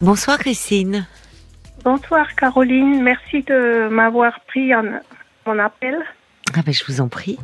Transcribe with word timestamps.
Bonsoir 0.00 0.38
Christine. 0.38 1.06
Bonsoir 1.84 2.34
Caroline, 2.34 3.02
merci 3.02 3.42
de 3.42 3.88
m'avoir 3.90 4.40
pris 4.40 4.74
en, 4.74 4.84
mon 5.46 5.58
appel. 5.58 5.98
Ah 6.56 6.60
ben, 6.64 6.72
je 6.72 6.84
vous 6.86 7.00
en 7.00 7.08
prie, 7.08 7.38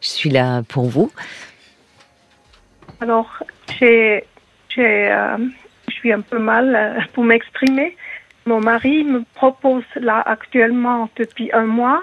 je 0.00 0.08
suis 0.08 0.30
là 0.30 0.62
pour 0.62 0.84
vous. 0.88 1.10
Alors, 3.00 3.42
j'ai, 3.78 4.24
j'ai, 4.68 5.10
euh, 5.10 5.36
je 5.88 5.92
suis 5.94 6.12
un 6.12 6.20
peu 6.20 6.38
mal 6.38 6.74
euh, 6.74 7.00
pour 7.12 7.24
m'exprimer. 7.24 7.96
Mon 8.46 8.60
mari 8.60 9.04
me 9.04 9.22
propose 9.34 9.84
là 9.96 10.22
actuellement 10.24 11.08
depuis 11.16 11.50
un 11.52 11.64
mois 11.64 12.02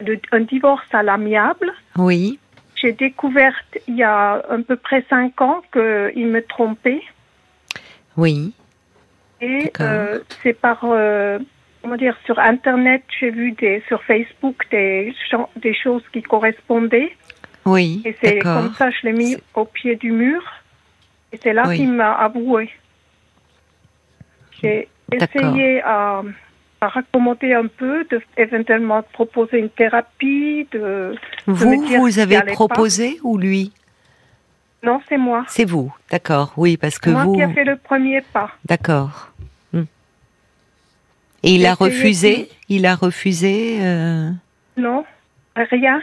de- 0.00 0.20
un 0.32 0.40
divorce 0.40 0.86
à 0.92 1.02
l'amiable. 1.02 1.72
Oui, 1.96 2.38
J'ai 2.74 2.92
découvert 2.92 3.54
il 3.86 3.96
y 3.96 4.02
a 4.02 4.34
à 4.50 4.58
peu 4.66 4.76
près 4.76 5.04
cinq 5.10 5.40
ans 5.40 5.62
qu'il 5.72 6.26
me 6.26 6.40
trompait. 6.46 7.02
oui, 8.16 8.52
Et 9.42 9.72
euh, 9.80 10.20
c'est 10.42 10.52
par, 10.54 10.78
euh, 10.84 11.38
comment 11.82 11.96
dire, 11.96 12.16
sur 12.24 12.38
Internet, 12.38 13.02
j'ai 13.18 13.30
vu 13.30 13.52
des, 13.52 13.82
sur 13.88 14.02
Facebook 14.04 14.64
des, 14.70 15.12
des 15.56 15.74
choses 15.74 16.04
qui 16.12 16.22
correspondaient. 16.22 17.12
oui, 17.64 18.02
Et 18.04 18.16
c'est 18.22 18.38
comme 18.38 18.72
ça, 18.74 18.90
je 18.90 19.06
l'ai 19.06 19.12
mis 19.12 19.36
au 19.54 19.64
pied 19.64 19.96
du 19.96 20.12
mur. 20.12 20.42
Et 21.32 21.38
c'est 21.42 21.52
là 21.52 21.64
Oui. 21.66 21.76
qu'il 21.78 21.90
m'a 21.92 22.12
avoué. 22.12 22.70
J'ai 24.62 24.88
essayé 25.10 25.82
à, 25.82 26.22
à 26.80 26.88
raccommoder 26.88 27.54
un 27.54 27.66
peu, 27.66 28.04
de 28.10 28.20
éventuellement 28.36 29.02
proposer 29.12 29.58
une 29.58 29.70
thérapie. 29.70 30.68
De... 30.70 31.16
Vous, 31.46 31.82
vous 31.82 32.18
avez 32.20 32.40
pas. 32.42 32.52
proposé 32.52 33.18
ou 33.24 33.38
lui? 33.38 33.72
Non, 34.84 35.00
c'est 35.08 35.16
moi. 35.16 35.44
C'est 35.48 35.64
vous, 35.64 35.94
d'accord, 36.10 36.52
oui, 36.56 36.76
parce 36.76 36.98
que 36.98 37.10
moi 37.10 37.24
vous... 37.24 37.34
qui 37.34 37.42
a 37.42 37.48
fait 37.50 37.64
le 37.64 37.76
premier 37.76 38.20
pas. 38.20 38.50
D'accord. 38.64 39.31
Et 41.42 41.54
il 41.54 41.66
a 41.66 41.74
refusé 41.74 42.48
Il 42.68 42.86
a 42.86 42.94
refusé 42.94 43.78
euh, 43.80 44.30
Non, 44.76 45.04
rien. 45.56 46.00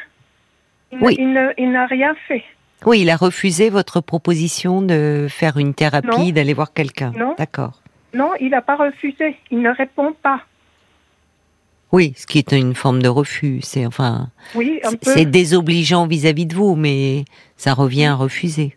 Il, 0.91 0.99
Oui. 1.01 1.15
il 1.19 1.71
n'a 1.71 1.85
rien 1.85 2.15
fait. 2.27 2.43
Oui, 2.85 3.01
il 3.01 3.09
a 3.09 3.15
refusé 3.17 3.69
votre 3.69 3.99
proposition 4.01 4.81
de 4.81 5.27
faire 5.29 5.57
une 5.57 5.73
thérapie, 5.73 6.31
d'aller 6.33 6.53
voir 6.53 6.73
quelqu'un. 6.73 7.11
Non. 7.17 7.35
D'accord. 7.37 7.81
Non, 8.13 8.31
il 8.39 8.49
n'a 8.49 8.61
pas 8.61 8.75
refusé. 8.75 9.37
Il 9.51 9.61
ne 9.61 9.69
répond 9.69 10.13
pas. 10.23 10.41
Oui, 11.91 12.13
ce 12.15 12.25
qui 12.27 12.37
est 12.37 12.51
une 12.51 12.75
forme 12.75 13.01
de 13.01 13.07
refus. 13.09 13.59
C'est 13.61 13.85
enfin, 13.85 14.29
Oui, 14.55 14.79
c'est- 15.01 15.25
désobligeant 15.25 16.07
vis-à-vis 16.07 16.45
de 16.45 16.55
vous, 16.55 16.75
mais 16.75 17.25
ça 17.57 17.73
revient 17.73 18.05
à 18.05 18.15
refuser. 18.15 18.75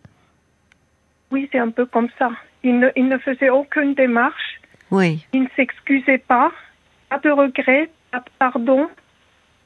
Oui, 1.31 1.47
c'est 1.51 1.59
un 1.59 1.69
peu 1.69 1.85
comme 1.85 2.09
ça. 2.19 2.31
Il 2.63 2.79
ne, 2.79 2.89
il 2.95 3.07
ne 3.07 3.17
faisait 3.17 3.49
aucune 3.49 3.93
démarche. 3.93 4.59
Oui, 4.93 5.25
Il 5.33 5.43
ne 5.43 5.47
s'excusait 5.55 6.19
pas. 6.19 6.51
Pas 7.09 7.17
de 7.19 7.31
regret, 7.31 7.89
pas 8.11 8.19
de 8.19 8.29
pardon. 8.37 8.87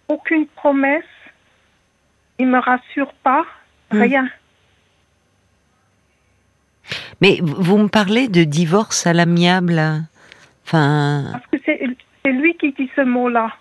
Aucune 0.08 0.48
promesse. 0.48 1.04
Il 2.40 2.48
me 2.48 2.60
rassure 2.60 3.14
pas. 3.24 3.46
Hmm. 3.92 4.02
Rien. 4.02 4.30
mais 7.22 7.40
vous 7.42 7.78
me 7.78 7.88
parlez 7.90 8.28
de 8.30 8.44
divorce 8.44 9.06
à 9.08 9.14
l'amiable. 9.14 9.82
Enfin, 10.66 11.30
Parce 11.34 11.46
que 11.48 11.58
c'est 11.66 12.32
lui 12.32 12.56
qui 12.58 12.72
dit 12.74 12.90
ce 12.96 13.02
mot-là. 13.02 13.52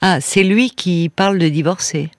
ah, 0.00 0.20
c'est 0.20 0.42
lui 0.44 0.70
qui 0.70 1.08
parle 1.14 1.38
de 1.38 1.48
divorcer. 1.48 2.10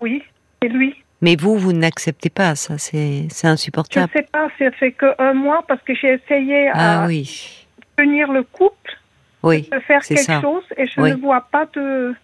Oui, 0.00 0.22
c'est 0.62 0.68
lui. 0.68 0.94
Mais 1.22 1.36
vous, 1.36 1.58
vous 1.58 1.72
n'acceptez 1.74 2.30
pas 2.30 2.54
ça. 2.54 2.78
C'est 2.78 3.26
c'est 3.30 3.46
Je 3.46 3.48
ne 3.48 3.52
insupportable. 3.52 4.10
sais 4.14 4.26
pas, 4.32 4.48
ça 4.58 4.70
fait 4.72 4.92
que 4.92 5.06
un 5.18 5.34
mois 5.34 5.62
parce 5.68 5.82
que 5.82 5.94
j'ai 5.94 6.14
essayé 6.14 6.70
Ah 6.72 7.04
à 7.04 7.06
oui, 7.06 7.59
tenir 8.00 8.32
le 8.32 8.42
couple, 8.42 8.98
oui, 9.42 9.68
de 9.72 9.78
faire 9.80 10.02
quelque 10.02 10.22
ça. 10.22 10.40
chose 10.40 10.62
et 10.76 10.86
je 10.86 11.00
Oui. 11.00 11.10
ne 11.10 11.16
vois 11.16 11.42
pas 11.50 11.66
de. 11.74 12.14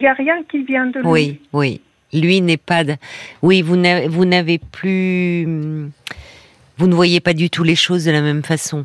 Il 0.00 0.04
n'y 0.04 0.08
a 0.08 0.14
rien 0.14 0.42
qui 0.50 0.62
vient 0.64 0.86
de 0.86 0.98
lui. 1.00 1.06
Oui, 1.08 1.40
oui. 1.52 1.80
Lui 2.12 2.40
n'est 2.42 2.56
pas. 2.58 2.84
de- 2.84 2.96
Oui, 3.42 3.62
vous 3.62 3.76
n'avez 4.26 4.58
plus. 4.58 5.44
hum, 5.46 5.90
Vous 6.78 6.86
ne 6.88 6.94
voyez 6.94 7.20
pas 7.20 7.32
du 7.34 7.48
tout 7.50 7.62
les 7.64 7.76
choses 7.76 8.04
de 8.06 8.10
la 8.10 8.22
même 8.22 8.42
façon. 8.42 8.84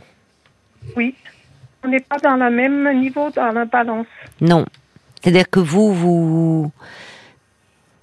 Oui. 0.95 1.15
On 1.83 1.87
n'est 1.89 2.01
pas 2.01 2.17
dans 2.19 2.35
le 2.35 2.49
même 2.51 2.99
niveau 2.99 3.29
dans 3.31 3.51
la 3.51 3.65
balance. 3.65 4.07
Non. 4.41 4.65
C'est-à-dire 5.21 5.49
que 5.49 5.59
vous, 5.59 5.93
vous, 5.93 6.71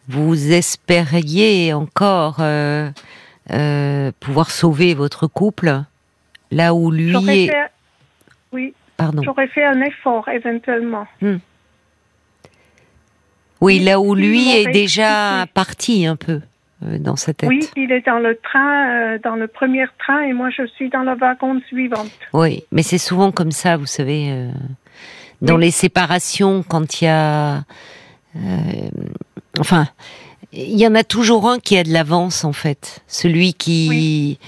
vous 0.09 0.53
espériez 0.53 1.73
encore 1.73 2.37
euh, 2.41 2.91
euh, 3.53 4.11
pouvoir 4.21 4.51
sauver 4.51 4.95
votre 4.95 5.27
couple, 5.27 5.83
là 6.51 6.75
où 6.75 6.91
lui 6.91 7.15
est. 7.29 7.47
fait, 7.49 7.71
oui, 8.55 8.73
Pardon. 8.97 9.23
j'aurais 9.23 9.49
fait 9.49 9.65
un 9.65 9.81
effort 9.83 10.29
éventuellement. 10.29 11.07
Oui, 13.61 13.79
là 13.81 14.01
où 14.01 14.15
lui 14.15 14.51
est 14.51 14.71
déjà 14.73 15.47
parti 15.55 16.07
un 16.07 16.17
peu 16.17 16.41
euh, 16.85 16.99
dans 16.99 17.17
sa 17.17 17.33
tête. 17.33 17.49
Oui, 17.49 17.69
il 17.77 17.91
est 17.93 18.05
dans 18.07 18.19
le 18.19 18.37
train, 18.37 19.15
euh, 19.15 19.19
dans 19.23 19.37
le 19.37 19.47
premier 19.49 19.85
train, 19.99 20.21
et 20.23 20.33
moi 20.33 20.51
je 20.51 20.67
suis 20.67 20.91
dans 20.91 21.03
le 21.03 21.15
wagon 21.17 21.61
suivante. 21.69 22.11
Oui, 22.33 22.65
mais 22.73 22.83
c'est 22.83 22.99
souvent 22.99 23.31
comme 23.33 23.53
ça, 23.53 23.77
vous 23.77 23.87
savez, 23.87 24.31
euh, 24.31 24.49
dans 25.41 25.57
Oui. 25.57 25.63
les 25.67 25.71
séparations, 25.71 26.63
quand 26.67 27.01
il 27.01 27.05
y 27.07 27.09
a, 27.09 27.65
enfin, 29.59 29.89
il 30.53 30.79
y 30.79 30.87
en 30.87 30.95
a 30.95 31.05
toujours 31.05 31.49
un 31.49 31.59
qui 31.59 31.77
a 31.79 31.85
de 31.85 31.93
l'avance 31.93 32.45
en 32.45 32.53
fait, 32.53 33.03
celui 33.07 33.55
qui, 33.55 33.87
Oui. 33.89 34.39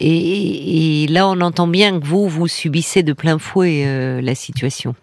Et, 0.00 1.04
et 1.04 1.06
là 1.08 1.26
on 1.28 1.40
entend 1.40 1.66
bien 1.66 1.98
que 2.00 2.04
vous 2.06 2.28
vous 2.28 2.48
subissez 2.48 3.02
de 3.02 3.12
plein 3.12 3.38
fouet 3.38 3.84
euh, 3.86 4.20
la 4.20 4.34
situation. 4.34 4.94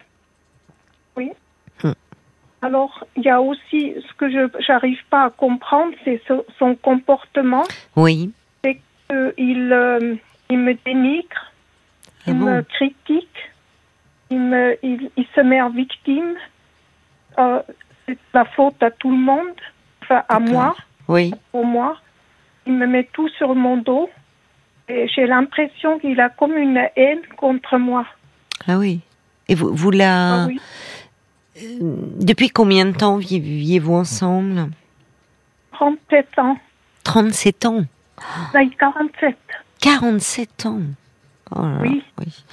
Alors, 2.62 3.04
il 3.14 3.24
y 3.24 3.28
a 3.28 3.42
aussi 3.42 3.92
ce 4.08 4.14
que 4.14 4.30
je 4.30 4.48
n'arrive 4.72 5.00
pas 5.10 5.24
à 5.24 5.30
comprendre, 5.30 5.92
c'est 6.02 6.22
so- 6.26 6.46
son 6.58 6.74
comportement. 6.76 7.64
Oui. 7.94 8.30
Euh, 9.12 9.32
il, 9.36 9.70
euh, 9.70 10.14
il 10.48 10.58
me 10.60 10.72
dénigre, 10.82 11.52
Ah 12.20 12.22
il 12.28 12.34
bon? 12.38 12.46
me 12.46 12.62
critique, 12.62 13.50
il, 14.30 14.40
me, 14.40 14.78
il, 14.82 15.10
il 15.18 15.26
se 15.34 15.42
met 15.42 15.60
en 15.60 15.68
victime. 15.68 16.36
Euh, 17.38 17.60
c'est 18.06 18.16
la 18.32 18.46
faute 18.46 18.82
à 18.82 18.90
tout 18.90 19.10
le 19.10 19.18
monde, 19.18 19.54
enfin 20.02 20.22
à 20.26 20.40
moi, 20.40 20.74
Oui. 21.06 21.34
pour 21.52 21.66
moi. 21.66 21.98
Il 22.66 22.72
me 22.72 22.86
met 22.86 23.06
tout 23.12 23.28
sur 23.36 23.54
mon 23.54 23.76
dos. 23.76 24.08
J'ai 24.88 25.26
l'impression 25.26 25.98
qu'il 25.98 26.20
a 26.20 26.28
comme 26.28 26.56
une 26.56 26.80
haine 26.96 27.20
contre 27.36 27.78
moi. 27.78 28.06
Ah 28.66 28.78
oui. 28.78 29.00
Et 29.48 29.54
vous, 29.54 29.74
vous 29.74 29.90
la, 29.90 30.42
Ah 30.44 30.46
oui. 30.46 30.60
depuis 32.20 32.50
combien 32.50 32.84
de 32.86 32.92
temps 32.92 33.16
viviez-vous 33.16 33.94
ensemble? 33.94 34.70
37 35.72 36.38
ans. 36.38 36.56
37 37.04 37.64
ans? 37.66 37.84
Non, 38.54 38.70
47. 38.78 39.36
47 39.80 40.66
ans. 40.66 40.80
Oh 41.54 41.60
là 41.62 41.68
là, 41.84 41.90
Oui. 42.18 42.44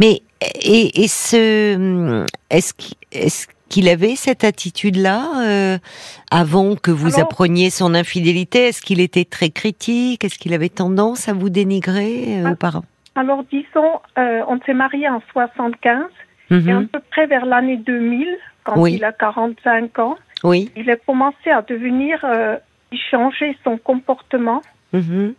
Mais 0.00 0.22
et, 0.60 1.02
et 1.04 1.08
ce 1.08 2.26
est-ce 2.50 2.74
qu'il 2.74 2.96
est-ce 3.12 3.46
qu'il 3.68 3.88
avait 3.88 4.14
cette 4.16 4.44
attitude-là 4.44 5.42
euh, 5.42 5.78
avant 6.30 6.76
que 6.76 6.90
vous 6.90 7.14
Alors- 7.16 7.26
appreniez 7.28 7.70
son 7.70 7.94
infidélité? 7.94 8.68
Est-ce 8.68 8.82
qu'il 8.82 9.00
était 9.00 9.24
très 9.24 9.50
critique? 9.50 10.24
Est-ce 10.24 10.38
qu'il 10.38 10.54
avait 10.54 10.68
tendance 10.68 11.28
à 11.28 11.32
vous 11.32 11.50
dénigrer 11.50 12.40
euh, 12.40 12.44
Ah. 12.46 12.52
auparavant? 12.52 12.84
Alors, 13.16 13.44
disons, 13.44 14.00
euh, 14.18 14.42
on 14.48 14.58
s'est 14.66 14.74
mariés 14.74 15.08
en 15.08 15.22
75. 15.32 16.04
Et 16.50 16.70
à 16.70 16.82
peu 16.92 17.00
près 17.10 17.26
vers 17.26 17.46
l'année 17.46 17.76
2000, 17.78 18.26
quand 18.64 18.78
Oui. 18.78 18.94
il 18.94 19.04
a 19.04 19.12
45 19.12 19.98
ans, 19.98 20.16
Oui. 20.44 20.70
il 20.76 20.88
a 20.90 20.96
commencé 20.96 21.50
à 21.50 21.62
devenir, 21.62 22.24
il 22.92 22.98
changeait 23.10 23.56
son 23.64 23.76
comportement 23.78 24.60
Mhm. 24.92 25.34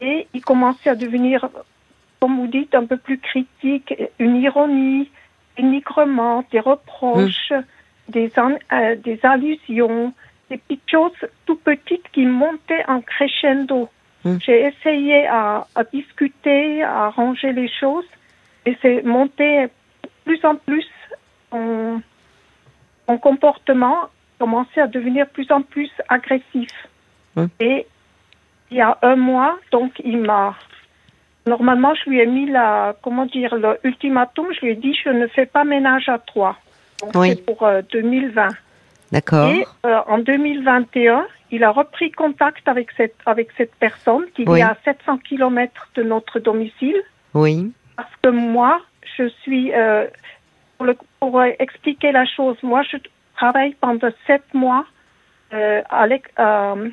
et 0.00 0.26
il 0.34 0.40
commençait 0.40 0.90
à 0.90 0.94
devenir, 0.96 1.48
comme 2.20 2.36
vous 2.40 2.46
dites, 2.48 2.74
un 2.74 2.86
peu 2.86 2.96
plus 2.96 3.18
critique, 3.18 3.94
une 4.18 4.36
ironie, 4.36 5.08
des 6.50 6.60
reproches, 6.60 7.52
des, 8.08 8.32
an- 8.38 8.58
euh, 8.72 8.96
des 8.96 9.18
allusions, 9.22 10.12
des 10.50 10.58
petites 10.58 10.90
choses 10.90 11.28
tout 11.46 11.56
petites 11.56 12.08
qui 12.12 12.24
montaient 12.26 12.84
en 12.88 13.00
crescendo. 13.00 13.88
Mm. 14.24 14.36
J'ai 14.40 14.66
essayé 14.66 15.26
à, 15.26 15.66
à 15.74 15.84
discuter, 15.84 16.82
à 16.82 17.06
arranger 17.06 17.52
les 17.52 17.68
choses 17.68 18.08
et 18.66 18.76
c'est 18.82 19.02
monté 19.02 19.66
plus 20.24 20.44
en 20.44 20.56
plus 20.56 20.86
son, 21.50 22.02
son 23.06 23.18
comportement 23.18 24.08
commençait 24.38 24.80
à 24.80 24.86
devenir 24.86 25.26
plus 25.28 25.50
en 25.50 25.62
plus 25.62 25.90
agressif. 26.08 26.70
Mm. 27.36 27.46
Et 27.60 27.86
il 28.70 28.76
y 28.76 28.80
a 28.80 28.98
un 29.02 29.16
mois, 29.16 29.58
donc 29.72 30.00
il 30.04 30.18
m'a 30.18 30.54
Normalement, 31.48 31.94
je 31.94 32.10
lui 32.10 32.20
ai 32.20 32.26
mis 32.26 32.46
la, 32.50 32.94
comment 33.02 33.26
dire, 33.26 33.54
le 33.56 33.78
ultimatum. 33.84 34.46
Je 34.54 34.60
lui 34.66 34.72
ai 34.72 34.74
dit, 34.76 34.94
je 35.04 35.10
ne 35.10 35.26
fais 35.26 35.46
pas 35.46 35.64
ménage 35.64 36.08
à 36.08 36.18
toi. 36.18 36.56
Donc 37.00 37.12
Oui. 37.14 37.28
c'est 37.30 37.44
pour 37.46 37.62
euh, 37.62 37.80
2020. 37.92 38.50
D'accord. 39.12 39.48
Et 39.48 39.64
euh, 39.86 40.00
en 40.06 40.18
2021, 40.18 41.26
il 41.50 41.64
a 41.64 41.70
repris 41.70 42.10
contact 42.10 42.66
avec 42.68 42.88
cette 42.96 43.16
avec 43.24 43.48
cette 43.56 43.74
personne 43.76 44.24
qui 44.34 44.44
Oui. 44.46 44.60
est 44.60 44.62
à 44.62 44.76
700 44.84 45.18
km 45.18 45.88
de 45.94 46.02
notre 46.02 46.38
domicile. 46.40 47.00
Oui. 47.34 47.72
Parce 47.96 48.14
que 48.22 48.28
moi, 48.28 48.80
je 49.16 49.28
suis, 49.42 49.72
euh, 49.74 50.06
pour, 50.76 50.86
le- 50.86 50.96
pour, 51.20 51.40
euh, 51.40 51.50
expliquer 51.58 52.12
la 52.12 52.26
chose, 52.26 52.56
moi, 52.62 52.82
je 52.82 52.96
travaille 53.36 53.74
pendant 53.80 54.10
sept 54.26 54.44
mois 54.54 54.84
euh, 55.54 55.80
euh, 56.38 56.88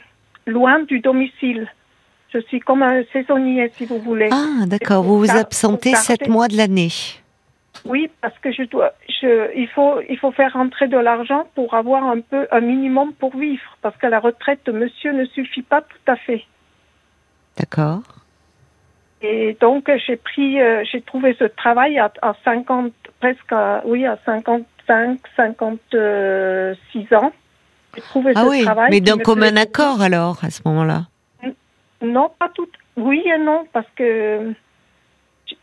loin 0.48 0.80
du 0.84 1.00
domicile. 1.00 1.68
Je 2.36 2.42
suis 2.42 2.60
comme 2.60 2.84
un 2.84 3.02
saisonnier, 3.14 3.72
si 3.78 3.86
vous 3.86 4.00
voulez. 4.00 4.28
Ah, 4.32 4.66
d'accord. 4.68 5.04
Vous 5.04 5.20
vous 5.20 5.32
absentez 5.32 5.96
sept 5.96 6.28
mois 6.28 6.50
de 6.50 6.58
l'année. 6.58 6.90
Oui, 7.86 8.10
parce 8.20 8.38
que 8.40 8.52
je 8.52 8.64
dois, 8.64 8.92
je, 9.08 9.56
il 9.56 9.68
faut, 9.70 10.02
il 10.10 10.18
faut 10.18 10.32
faire 10.32 10.52
rentrer 10.54 10.88
de 10.88 10.98
l'argent 10.98 11.48
pour 11.56 11.76
avoir 11.76 12.04
un 12.04 12.20
peu, 12.20 12.46
un 12.52 12.60
minimum 12.60 13.14
pour 13.14 13.38
vivre, 13.38 13.62
parce 13.82 13.96
que 13.98 14.08
la 14.08 14.20
retraite 14.20 14.60
de 14.66 14.72
monsieur 14.74 15.14
ne 15.14 15.24
suffit 15.26 15.62
pas 15.62 15.82
tout 15.82 16.12
à 16.12 16.16
fait. 16.18 16.44
D'accord. 17.58 18.02
Et 19.22 19.56
donc, 19.62 19.90
j'ai 20.06 20.18
pris, 20.18 20.62
euh, 20.62 20.84
j'ai 20.92 21.02
trouvé 21.02 21.36
ce 21.40 21.46
travail 21.46 21.98
à, 22.00 22.12
à 22.22 22.34
50, 22.44 22.92
presque, 23.22 23.52
à, 23.52 23.82
oui, 23.86 24.06
à 24.06 24.18
55, 24.26 25.20
56 25.36 27.14
ans. 27.16 27.32
J'ai 27.96 28.02
trouvé 28.02 28.34
Ah 28.36 28.44
ce 28.44 28.50
oui, 28.50 28.64
travail. 28.64 28.90
mais 28.92 29.00
d'un 29.00 29.18
commun 29.18 29.56
accord 29.56 30.02
alors, 30.02 30.44
à 30.44 30.50
ce 30.50 30.62
moment-là. 30.66 31.04
Non, 32.13 32.30
pas 32.40 32.50
tout. 32.54 32.68
Oui 32.98 33.22
et 33.25 33.38
non, 33.38 33.66
parce 33.74 33.88
que 33.96 34.54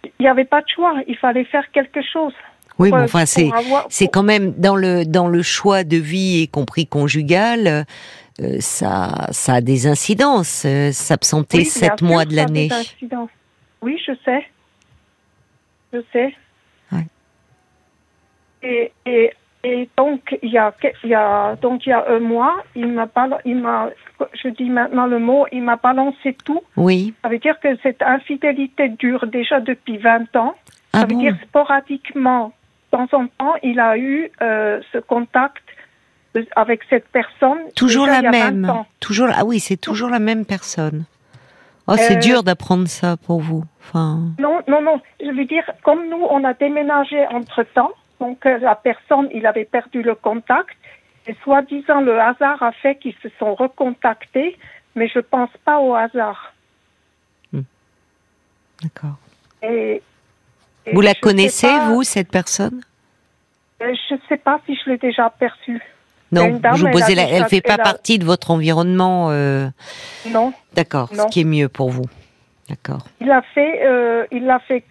il 0.04 0.10
n'y 0.20 0.28
avait 0.28 0.44
pas 0.44 0.60
de 0.60 0.66
choix. 0.74 0.94
Il 1.08 1.16
fallait 1.16 1.44
faire 1.44 1.70
quelque 1.72 2.00
chose. 2.12 2.34
Oui, 2.78 2.90
mais 2.90 3.02
enfin, 3.02 3.26
c'est 3.26 3.50
avoir- 3.52 3.86
c'est 3.90 4.06
pour- 4.06 4.12
quand 4.12 4.22
même 4.22 4.52
dans 4.52 4.76
le 4.76 5.04
dans 5.04 5.28
le 5.28 5.42
choix 5.42 5.84
de 5.84 5.96
vie, 5.96 6.42
y 6.42 6.48
compris 6.48 6.86
conjugal, 6.86 7.84
euh, 8.40 8.56
ça 8.60 9.28
ça 9.30 9.54
a 9.54 9.60
des 9.60 9.86
incidences. 9.86 10.64
euh, 10.66 10.90
S'absenter 10.92 11.64
sept 11.64 12.00
mois 12.02 12.24
de 12.24 12.34
l'année. 12.36 12.68
Oui, 13.82 14.00
je 14.06 14.12
sais. 14.24 14.46
Je 15.92 15.98
sais. 16.12 16.34
Ouais. 16.92 17.06
Et, 18.62 18.92
et, 19.04 19.32
et 19.64 19.88
donc, 19.96 20.36
il 20.42 20.50
y, 20.50 20.58
a, 20.58 20.74
il 21.04 21.10
y 21.10 21.14
a, 21.14 21.54
donc, 21.56 21.86
il 21.86 21.90
y 21.90 21.92
a 21.92 22.04
un 22.08 22.18
mois, 22.18 22.56
il 22.74 22.88
m'a 22.88 23.08
il 23.44 23.56
m'a, 23.56 23.90
je 24.42 24.48
dis 24.48 24.68
maintenant 24.68 25.06
le 25.06 25.18
mot, 25.20 25.46
il 25.52 25.62
m'a 25.62 25.76
balancé 25.76 26.36
tout. 26.44 26.60
Oui. 26.76 27.14
Ça 27.22 27.28
veut 27.28 27.38
dire 27.38 27.58
que 27.60 27.68
cette 27.82 28.02
infidélité 28.02 28.88
dure 28.88 29.26
déjà 29.26 29.60
depuis 29.60 29.98
20 29.98 30.34
ans. 30.36 30.54
Ah 30.92 31.00
ça 31.00 31.06
veut 31.06 31.14
dire 31.16 31.36
sporadiquement, 31.48 32.52
de 32.92 32.98
temps 32.98 33.08
en 33.18 33.26
temps, 33.26 33.54
il 33.62 33.78
a 33.80 33.96
eu 33.96 34.30
euh, 34.42 34.80
ce 34.92 34.98
contact 34.98 35.62
de- 36.34 36.46
avec 36.56 36.80
cette 36.90 37.08
personne. 37.08 37.58
Toujours 37.76 38.06
la 38.06 38.18
il 38.18 38.24
y 38.24 38.26
a 38.26 38.30
20 38.30 38.50
même. 38.50 38.72
Toujours. 39.00 39.28
Ah 39.34 39.44
oui, 39.44 39.60
c'est 39.60 39.76
toujours 39.80 40.10
la 40.10 40.18
même 40.18 40.44
personne. 40.44 41.04
Oh, 41.88 41.94
c'est 41.96 42.16
Euh, 42.16 42.20
dur 42.20 42.42
d'apprendre 42.42 42.86
ça 42.88 43.16
pour 43.16 43.40
vous. 43.40 43.64
Enfin. 43.80 44.18
Non, 44.38 44.60
non, 44.68 44.82
non. 44.82 45.00
Je 45.20 45.30
veux 45.30 45.44
dire, 45.44 45.64
comme 45.82 46.08
nous, 46.08 46.24
on 46.30 46.44
a 46.44 46.54
déménagé 46.54 47.26
entre-temps, 47.28 47.90
donc 48.22 48.44
la 48.44 48.74
personne, 48.76 49.28
il 49.32 49.44
avait 49.46 49.64
perdu 49.64 50.02
le 50.02 50.14
contact, 50.14 50.76
et 51.26 51.34
soi-disant, 51.44 52.00
le 52.00 52.20
hasard 52.20 52.62
a 52.62 52.72
fait 52.72 52.96
qu'ils 52.96 53.14
se 53.22 53.28
sont 53.38 53.54
recontactés, 53.54 54.56
mais 54.96 55.08
je 55.08 55.18
pense 55.20 55.50
pas 55.64 55.78
au 55.78 55.94
hasard. 55.94 56.52
D'accord. 58.82 59.16
Et, 59.62 60.02
et 60.86 60.92
Vous 60.92 61.00
la 61.00 61.14
connaissez, 61.14 61.68
pas- 61.68 61.86
vous, 61.88 62.02
cette 62.02 62.30
personne? 62.30 62.80
Euh, 63.80 63.94
Je 64.10 64.16
sais 64.28 64.36
pas 64.36 64.60
si 64.66 64.74
je 64.76 64.90
l'ai 64.90 64.98
déjà 64.98 65.26
aperçue. 65.26 65.80
Non, 66.32 66.56
dame, 66.58 66.74
je 66.76 66.80
vous 66.80 66.86
elle 66.88 66.92
posais 66.92 67.14
la- 67.14 67.28
elle 67.28 67.44
fait 67.44 67.60
pas 67.60 67.74
elle 67.74 67.80
a- 67.80 67.84
partie 67.84 68.18
de 68.18 68.24
votre 68.24 68.50
environnement. 68.50 69.30
euh, 69.30 69.68
Non. 70.30 70.52
D'accord, 70.74 71.08
ce 71.14 71.26
qui 71.28 71.40
est 71.42 71.44
mieux 71.44 71.68
pour 71.68 71.90
vous. 71.90 72.06
D'accord. 72.68 73.04
Il 73.20 73.30
a 73.30 73.42
fait, 73.54 73.86
euh, 73.86 74.26
il 74.32 74.46
l'a 74.46 74.58
fait, 74.60 74.82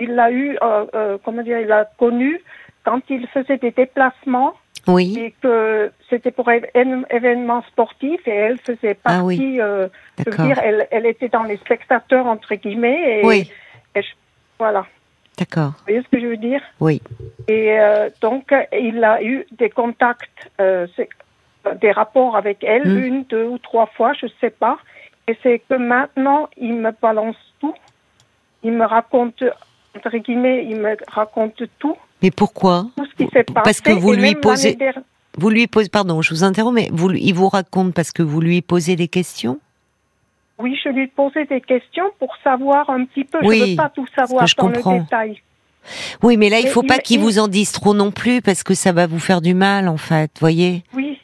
il 0.00 0.14
l'a 0.14 0.30
eu, 0.30 0.58
euh, 0.60 0.86
euh, 0.94 1.18
comment 1.24 1.42
dire, 1.42 1.58
il 1.60 1.68
l'a 1.68 1.84
connu 1.98 2.40
quand 2.88 3.02
il 3.10 3.26
faisait 3.28 3.58
des 3.58 3.70
déplacements 3.70 4.54
Oui. 4.86 5.06
et 5.18 5.34
que 5.42 5.92
c'était 6.08 6.30
pour 6.30 6.48
un 6.48 6.60
événement 7.10 7.60
sportif 7.70 8.20
et 8.26 8.30
elle 8.46 8.58
faisait 8.58 8.94
partie, 8.94 9.18
Ah 9.20 9.24
oui. 9.24 9.60
euh, 9.60 9.88
je 10.18 10.30
veux 10.30 10.44
dire, 10.46 10.58
elle, 10.62 10.88
elle 10.90 11.04
était 11.04 11.28
dans 11.28 11.42
les 11.42 11.58
spectateurs 11.58 12.26
entre 12.26 12.54
guillemets 12.54 13.20
et, 13.20 13.26
Oui. 13.26 13.50
et 13.94 14.00
je- 14.00 14.14
voilà, 14.58 14.86
D'accord. 15.38 15.72
vous 15.76 15.84
voyez 15.86 16.02
ce 16.02 16.08
que 16.08 16.18
je 16.18 16.26
veux 16.32 16.38
dire? 16.38 16.62
Oui. 16.80 17.02
Et 17.46 17.78
euh, 17.78 18.08
donc 18.22 18.54
il 18.72 19.04
a 19.04 19.22
eu 19.22 19.46
des 19.52 19.68
contacts, 19.68 20.50
euh, 20.60 20.86
des 21.82 21.92
rapports 21.92 22.34
avec 22.36 22.64
elle, 22.64 22.86
Mm. 22.88 23.04
une, 23.04 23.22
deux 23.24 23.44
ou 23.44 23.58
trois 23.58 23.86
fois, 23.96 24.14
je 24.14 24.26
sais 24.40 24.50
pas. 24.64 24.78
Et 25.28 25.36
c'est 25.42 25.58
que 25.68 25.74
maintenant 25.74 26.48
il 26.56 26.72
me 26.84 26.90
balance 27.02 27.36
tout, 27.60 27.74
il 28.62 28.72
me 28.72 28.86
raconte 28.86 29.44
entre 29.96 30.16
guillemets, 30.24 30.64
il 30.64 30.76
me 30.80 30.96
raconte 31.08 31.60
tout, 31.78 31.96
Mais 32.22 32.30
pourquoi 32.30 32.86
tout 32.96 33.04
ce 33.06 33.24
qui 33.24 33.30
s'est 33.32 33.44
passé. 33.44 33.60
Parce 33.64 33.80
que 33.80 33.92
vous 33.92 34.12
lui 34.12 34.34
posez- 34.34 34.74
dernière- 34.74 35.02
Vous 35.36 35.50
lui 35.50 35.66
posez, 35.68 35.88
pardon, 35.88 36.20
je 36.22 36.30
vous 36.34 36.42
interromps, 36.44 36.74
mais 36.74 36.88
vous, 36.92 37.10
il 37.12 37.32
vous 37.32 37.48
raconte 37.48 37.94
parce 37.94 38.10
que 38.12 38.22
vous 38.22 38.40
lui 38.40 38.60
posez 38.62 38.96
des 38.96 39.06
questions 39.08 39.58
Oui, 40.58 40.76
je 40.82 40.88
lui 40.88 41.06
posais 41.06 41.44
des 41.44 41.60
questions 41.60 42.06
pour 42.18 42.34
savoir 42.42 42.90
un 42.90 43.04
petit 43.04 43.24
peu. 43.24 43.38
Oui, 43.44 43.58
je 43.58 43.64
ne 43.64 43.70
veux 43.70 43.76
pas 43.76 43.88
tout 43.94 44.06
savoir 44.16 44.46
je 44.48 44.56
dans 44.56 44.70
comprends. 44.72 44.94
le 44.94 45.00
détail. 45.02 45.40
Oui, 46.22 46.36
mais 46.36 46.48
là, 46.50 46.58
il 46.58 46.64
Mais 46.64 46.70
faut 46.70 46.82
il- 46.82 46.88
pas 46.88 46.98
qu'il 46.98 47.20
il- 47.20 47.22
vous 47.22 47.38
en 47.38 47.46
dise 47.46 47.70
trop 47.70 47.94
non 47.94 48.10
plus 48.10 48.42
parce 48.42 48.64
que 48.64 48.74
ça 48.74 48.90
va 48.92 49.06
vous 49.06 49.20
faire 49.20 49.40
du 49.40 49.54
mal, 49.54 49.86
en 49.86 49.96
fait, 49.96 50.30
voyez 50.40 50.82
Oui, 50.94 51.18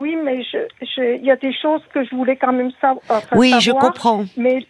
oui, 0.00 0.16
mais 0.24 0.42
je, 0.42 0.58
je- 0.80 1.16
il 1.18 1.24
y 1.24 1.30
a 1.30 1.36
des 1.36 1.52
choses 1.52 1.82
que 1.92 2.02
je 2.04 2.14
voulais 2.16 2.36
quand 2.36 2.52
même 2.54 2.70
sa- 2.80 2.94
enfin, 3.10 3.20
Oui, 3.36 3.52
je 3.60 3.66
savoir. 3.66 3.84
comprends. 3.84 4.24
Mais 4.38 4.66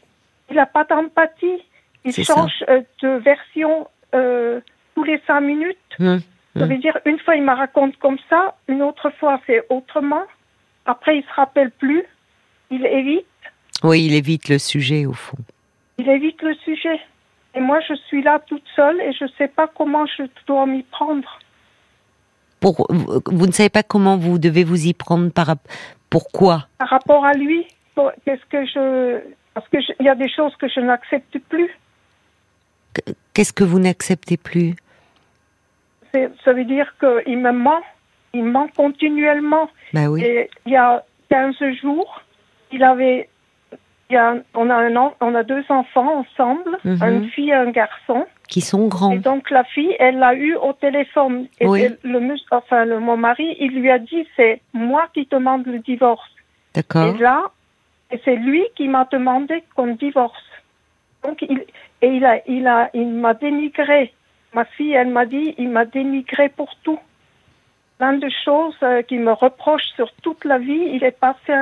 il 0.51 0.57
n'a 0.57 0.67
pas 0.67 0.83
d'empathie. 0.85 1.63
Il 2.05 2.13
C'est 2.13 2.25
change 2.25 2.53
euh, 2.69 2.81
de 3.03 3.09
version 3.19 3.87
euh, 4.15 4.61
tous 4.95 5.05
les 5.05 5.21
cinq 5.27 5.41
minutes. 5.41 5.77
Hum, 6.01 6.21
Ça 6.57 6.67
veut 6.67 6.79
dire 6.79 6.99
une 7.05 7.19
fois 7.19 7.37
il 7.37 7.43
me 7.43 7.53
raconte 7.53 7.97
comme 7.99 8.19
ça, 8.31 8.57
une 8.69 8.83
autre 8.83 9.11
fois 9.19 9.41
c'est 9.47 9.65
autrement. 9.71 10.25
Après 10.87 11.19
il 11.19 11.23
se 11.25 11.35
rappelle 11.35 11.71
plus. 11.71 12.05
Il 12.71 12.87
évite. 12.87 13.27
Oui, 13.83 14.07
il 14.07 14.15
évite 14.15 14.49
le 14.49 14.59
sujet, 14.59 15.07
au 15.07 15.13
fond. 15.13 15.37
Il 15.99 16.09
évite 16.09 16.41
le 16.43 16.55
sujet. 16.55 17.01
Et 17.55 17.61
moi, 17.61 17.79
je 17.89 17.95
suis 18.09 18.23
là 18.23 18.41
toute 18.47 18.65
seule 18.75 19.01
et 19.01 19.13
je 19.13 19.25
ne 19.25 19.29
sais 19.39 19.49
pas 19.49 19.69
comment 19.69 20.07
je 20.07 20.25
dois 20.47 20.67
m'y 20.67 20.83
prendre. 20.83 21.39
Pour, 22.61 22.87
vous, 22.91 23.47
ne 23.47 23.53
savez 23.53 23.69
pas 23.69 23.83
comment 23.83 24.17
vous 24.17 24.39
devez 24.39 24.65
vous 24.65 24.87
y 24.87 24.95
prendre 24.95 25.31
par 25.31 25.55
Pourquoi? 26.11 26.67
Par 26.79 26.89
rapport 26.89 27.25
à 27.25 27.35
lui, 27.35 27.67
bon, 27.95 28.11
qu'est-ce 28.25 28.45
que 28.47 28.67
je. 28.67 29.21
Parce 29.53 29.69
qu'il 29.69 29.85
y 30.01 30.09
a 30.09 30.15
des 30.17 30.29
choses 30.29 30.57
que 30.57 30.69
je 30.69 30.81
n'accepte 30.81 31.39
plus. 31.49 31.71
Qu'est-ce 33.35 33.53
que 33.53 33.65
vous 33.65 33.79
n'acceptez 33.81 34.37
plus? 34.37 34.75
Ça 36.45 36.53
veut 36.53 36.65
dire 36.65 36.95
qu'il 37.01 37.39
me 37.39 37.51
ment. 37.53 37.81
Il 38.33 38.45
ment 38.45 38.69
continuellement. 38.77 39.69
Bah 39.93 40.07
oui. 40.09 40.23
Et 40.25 40.51
il 40.67 40.73
y 40.73 40.77
a 40.77 41.05
15 41.31 41.55
jours, 41.81 42.23
il 42.73 42.83
avait. 42.83 43.29
Il 44.11 44.15
y 44.15 44.17
a, 44.17 44.37
on, 44.55 44.69
a 44.71 44.75
un, 44.77 45.13
on 45.21 45.35
a 45.35 45.43
deux 45.43 45.65
enfants 45.71 46.19
ensemble, 46.21 46.79
Mhm. 46.85 47.03
une 47.03 47.29
fille 47.31 47.49
et 47.51 47.55
un 47.55 47.71
garçon. 47.71 48.27
Qui 48.49 48.61
sont 48.61 48.87
grands. 48.87 49.13
Et 49.13 49.19
donc 49.19 49.51
la 49.51 49.65
fille, 49.65 49.97
elle 49.99 50.19
l'a 50.19 50.35
eu 50.35 50.55
au 50.57 50.73
téléphone. 50.75 51.49
Et 51.59 51.67
Oui. 51.67 51.83
elle- 51.83 51.99
le, 52.05 52.21
enfin, 52.51 52.85
le, 52.85 53.01
mon 53.01 53.17
mari, 53.17 53.57
il 53.59 53.71
lui 53.81 53.91
a 53.91 53.99
dit 53.99 54.29
c'est 54.37 54.61
moi 54.75 55.09
qui 55.15 55.27
demande 55.31 55.67
le 55.67 55.79
divorce. 55.79 56.29
D'accord. 56.75 57.15
Et 57.15 57.19
là, 57.19 57.45
c'est 58.25 58.37
lui 58.37 58.63
qui 58.77 58.89
m'a 58.89 59.09
demandé 59.11 59.65
qu'on 59.75 59.95
divorce. 59.95 60.45
Donc 61.25 61.41
il 61.41 61.65
et 62.05 62.09
il 62.17 62.25
a 62.25 62.35
il 62.47 62.67
a 62.67 62.91
il 62.95 63.09
m'a 63.09 63.35
dénigré. 63.35 64.13
Ma 64.55 64.65
fille, 64.65 64.93
elle 64.93 65.09
m'a 65.09 65.27
dit, 65.27 65.55
il 65.59 65.69
m'a 65.69 65.85
dénigré 65.85 66.49
pour 66.49 66.71
tout. 66.85 67.01
Plein 67.99 68.13
de 68.13 68.29
choses 68.45 68.77
euh, 68.83 69.03
qu'il 69.03 69.21
me 69.21 69.33
reproche 69.33 69.87
sur 69.97 70.13
toute 70.23 70.45
la 70.45 70.59
vie. 70.59 70.85
Il 70.95 71.03
est 71.03 71.19
passé 71.29 71.53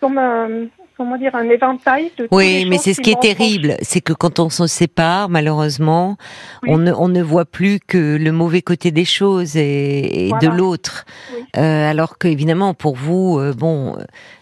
comme 0.00 0.18
un 0.18 0.68
comment 0.98 1.16
dire 1.16 1.34
un 1.34 1.48
éventail 1.48 2.10
de 2.18 2.28
Oui, 2.30 2.66
mais 2.68 2.76
c'est 2.76 2.92
ce 2.92 3.00
qui 3.00 3.10
est 3.10 3.20
terrible, 3.20 3.76
c'est 3.82 4.00
que 4.02 4.12
quand 4.12 4.40
on 4.40 4.50
se 4.50 4.66
sépare, 4.66 5.28
malheureusement, 5.30 6.18
Oui. 6.64 6.70
on, 6.72 6.78
ne, 6.78 6.92
on 6.92 7.08
ne 7.08 7.22
voit 7.22 7.44
plus 7.46 7.78
que 7.80 8.16
le 8.16 8.32
mauvais 8.32 8.60
côté 8.62 8.90
des 8.90 9.04
choses 9.06 9.56
et, 9.56 10.28
et 10.28 10.32
de 10.42 10.48
l'autre. 10.48 11.06
Oui. 11.34 11.44
Euh, 11.56 11.90
alors 11.90 12.18
que 12.18 12.28
évidemment, 12.28 12.74
pour 12.74 12.96
vous, 12.96 13.38
euh, 13.38 13.54
bon, 13.56 13.96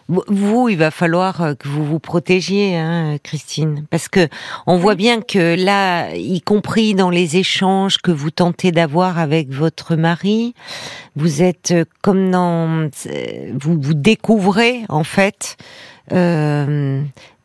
vous, 0.09 0.69
il 0.69 0.77
va 0.77 0.89
falloir 0.91 1.41
euh, 1.41 1.53
que 1.53 1.67
vous 1.67 1.85
vous 1.85 1.99
protégiez, 1.99 2.77
hein, 2.77 3.17
Christine, 3.23 3.85
parce 3.89 4.07
que 4.09 4.27
on 4.65 4.77
voit 4.77 4.95
bien 4.95 5.21
que 5.21 5.55
là, 5.63 6.13
y 6.15 6.41
compris 6.41 6.95
dans 6.95 7.09
les 7.09 7.37
échanges 7.37 7.97
que 7.97 8.11
vous 8.11 8.31
tentez 8.31 8.71
d'avoir 8.71 9.19
avec 9.19 9.51
votre 9.51 9.95
mari, 9.95 10.53
vous 11.15 11.41
êtes 11.41 11.71
euh, 11.71 11.85
comme 12.01 12.31
dans, 12.31 12.89
vous 13.59 13.79
vous 13.79 13.93
découvrez 13.93 14.81
en 14.89 15.03
fait. 15.03 15.57
Euh, 16.11 17.01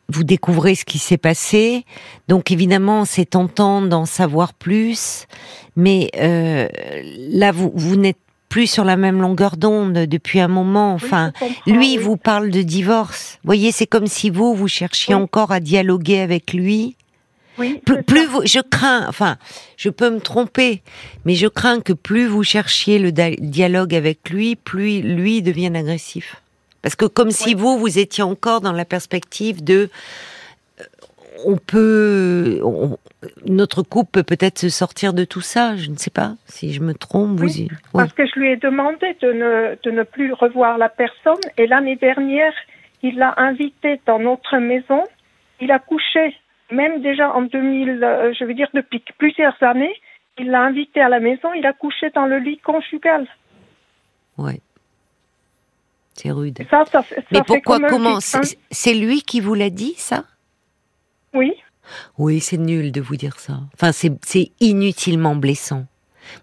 vous 0.09 0.23
découvrez 0.23 0.75
ce 0.75 0.85
qui 0.85 0.99
s'est 0.99 1.17
passé, 1.17 1.85
donc 2.27 2.51
évidemment 2.51 3.05
c'est 3.05 3.25
tentant 3.25 3.81
d'en 3.81 4.05
savoir 4.05 4.53
plus, 4.53 5.27
mais 5.75 6.11
euh, 6.17 6.67
là 7.29 7.51
vous, 7.51 7.71
vous 7.73 7.95
n'êtes 7.95 8.17
plus 8.49 8.67
sur 8.67 8.83
la 8.83 8.97
même 8.97 9.19
longueur 9.19 9.57
d'onde 9.57 9.93
depuis 9.93 10.39
un 10.39 10.47
moment. 10.47 10.93
Enfin, 10.93 11.31
lui 11.65 11.97
oui. 11.97 11.97
vous 11.97 12.17
parle 12.17 12.51
de 12.51 12.61
divorce. 12.61 13.39
Vous 13.43 13.47
voyez, 13.47 13.71
c'est 13.71 13.87
comme 13.87 14.05
si 14.05 14.29
vous 14.29 14.53
vous 14.53 14.67
cherchiez 14.67 15.15
Oui. 15.15 15.21
encore 15.21 15.51
à 15.51 15.59
dialoguer 15.59 16.19
avec 16.19 16.53
lui. 16.53 16.95
Oui. 17.57 17.81
Plus, 17.83 18.03
plus 18.03 18.27
vous, 18.27 18.41
je 18.45 18.59
crains, 18.59 19.07
enfin, 19.07 19.37
je 19.77 19.89
peux 19.89 20.11
me 20.11 20.19
tromper, 20.19 20.83
mais 21.25 21.33
je 21.33 21.47
crains 21.47 21.81
que 21.81 21.93
plus 21.93 22.27
vous 22.27 22.43
cherchiez 22.43 22.99
le 22.99 23.11
dialogue 23.11 23.95
avec 23.95 24.29
lui, 24.29 24.55
plus 24.55 25.01
lui 25.01 25.41
devienne 25.41 25.75
agressif. 25.75 26.42
Parce 26.83 26.95
que 26.95 27.05
comme 27.05 27.31
si 27.31 27.53
vous, 27.55 27.77
vous 27.79 27.97
étiez 27.97 28.23
encore 28.23 28.61
dans 28.61 28.73
la 28.73 28.85
perspective 28.85 29.63
de, 29.63 29.89
euh, 30.79 30.83
on 31.45 31.57
peut, 31.57 32.59
on- 32.63 32.97
notre 33.47 33.81
couple 33.83 34.11
peut 34.11 34.23
peut-être 34.23 34.59
se 34.59 34.69
sortir 34.69 35.13
de 35.13 35.23
tout 35.25 35.41
ça. 35.41 35.75
Je 35.77 35.89
ne 35.89 35.95
sais 35.95 36.11
pas 36.11 36.33
si 36.45 36.73
je 36.73 36.81
me 36.81 36.93
trompe. 36.93 37.39
Vous, 37.39 37.57
y-. 37.57 37.69
Parce 37.93 38.13
que 38.13 38.25
je 38.27 38.39
lui 38.39 38.51
ai 38.51 38.57
demandé 38.57 39.15
de 39.21 39.31
ne, 39.31 39.77
de 39.81 39.91
ne 39.91 40.03
plus 40.03 40.33
revoir 40.33 40.77
la 40.77 40.89
personne. 40.89 41.39
Et 41.57 41.65
l'année 41.67 41.95
dernière, 41.95 42.53
il 43.01 43.17
l'a 43.17 43.33
invité 43.37 43.99
dans 44.05 44.19
notre 44.19 44.57
maison. 44.57 45.03
Il 45.61 45.71
a 45.71 45.79
couché, 45.79 46.35
même 46.71 47.01
déjà 47.01 47.33
en 47.33 47.43
2000, 47.43 48.03
euh, 48.03 48.33
je 48.37 48.43
veux 48.43 48.53
dire 48.53 48.67
depuis 48.73 49.01
plusieurs 49.17 49.55
années, 49.61 49.93
il 50.37 50.49
l'a 50.49 50.61
invité 50.63 50.99
à 50.99 51.07
la 51.09 51.19
maison. 51.21 51.53
Il 51.55 51.65
a 51.65 51.73
couché 51.73 52.09
dans 52.13 52.25
le 52.25 52.39
lit 52.39 52.57
conjugal. 52.57 53.25
ouais. 54.37 54.59
C'est 56.15 56.31
rude. 56.31 56.59
Et 56.59 56.67
ça, 56.69 56.83
ça, 56.91 57.01
fait- 57.03 57.15
ça 57.15 57.21
Mais 57.31 57.41
pourquoi, 57.45 57.79
comment. 57.89 58.19
C'est 58.71 58.93
lui 58.93 59.21
qui 59.23 59.39
vous 59.39 59.53
l'a 59.55 59.69
dit, 59.69 59.95
ça? 59.97 60.25
Oui, 61.33 61.53
Oui, 62.17 62.39
c'est 62.39 62.57
nul 62.57 62.91
de 62.91 63.01
vous 63.01 63.15
dire 63.17 63.39
ça. 63.39 63.59
Enfin, 63.73 63.91
c'est 63.91 64.51
inutilement 64.59 65.35
blessant. 65.35 65.85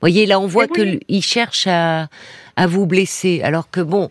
Voyez, 0.01 0.27
là, 0.27 0.39
on 0.41 0.47
voit 0.47 0.67
que 0.67 0.83
oui. 0.83 0.91
lui, 0.93 1.01
il 1.09 1.23
cherche 1.23 1.67
à, 1.67 2.09
à 2.57 2.67
vous 2.67 2.87
blesser, 2.87 3.41
alors 3.43 3.71
que 3.71 3.81
bon, 3.81 4.11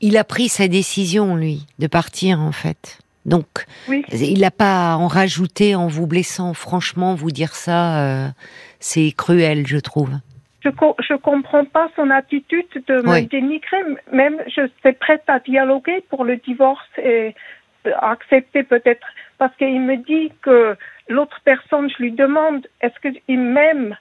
il 0.00 0.16
a 0.16 0.24
pris 0.24 0.48
sa 0.48 0.68
décision, 0.68 1.36
lui, 1.36 1.66
de 1.78 1.86
partir, 1.86 2.40
en 2.40 2.52
fait. 2.52 2.98
Donc, 3.26 3.46
oui. 3.88 4.04
il 4.12 4.40
n'a 4.40 4.50
pas 4.50 4.94
à 4.94 4.96
en 4.96 5.06
rajouter 5.08 5.74
en 5.74 5.86
vous 5.88 6.06
blessant. 6.06 6.54
Franchement, 6.54 7.14
vous 7.14 7.30
dire 7.30 7.54
ça, 7.54 8.02
euh, 8.04 8.28
c'est 8.80 9.12
cruel, 9.16 9.66
je 9.66 9.78
trouve. 9.78 10.10
Je 10.64 10.70
co- 10.70 10.96
je 11.00 11.14
comprends 11.14 11.64
pas 11.64 11.88
son 11.96 12.10
attitude 12.10 12.66
de 12.86 13.02
me 13.02 13.10
Oui. 13.12 13.26
dénigrer. 13.26 13.82
Même 14.12 14.36
je 14.46 14.62
suis 14.82 14.92
prête 14.92 15.24
à 15.26 15.40
dialoguer 15.40 16.02
pour 16.08 16.24
le 16.24 16.36
divorce 16.36 16.86
et 16.98 17.34
euh, 17.86 17.90
accepter 18.00 18.62
peut-être 18.62 19.06
parce 19.38 19.54
qu'il 19.56 19.80
me 19.80 19.96
dit 19.96 20.30
que 20.42 20.76
l'autre 21.08 21.40
personne, 21.44 21.90
je 21.90 21.96
lui 22.02 22.12
demande 22.12 22.66
est-ce 22.80 22.98
qu'il 23.00 23.40
m'aime, 23.40 23.96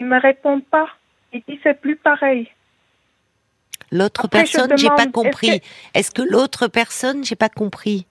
il 0.00 0.06
me 0.06 0.18
répond 0.20 0.60
pas. 0.60 0.88
Il 1.32 1.42
dit 1.48 1.60
c'est 1.62 1.80
plus 1.80 1.96
pareil. 1.96 2.50
L'autre 3.92 4.26
personne, 4.28 4.76
j'ai 4.76 4.88
pas 4.88 5.04
est-ce 5.04 5.10
compris. 5.10 5.60
que- 5.60 5.66
Est-ce 5.98 6.10
que 6.10 6.22
l'autre 6.22 6.66
personne, 6.66 7.24
j'ai 7.24 7.36
pas 7.36 7.48
compris? 7.50 8.06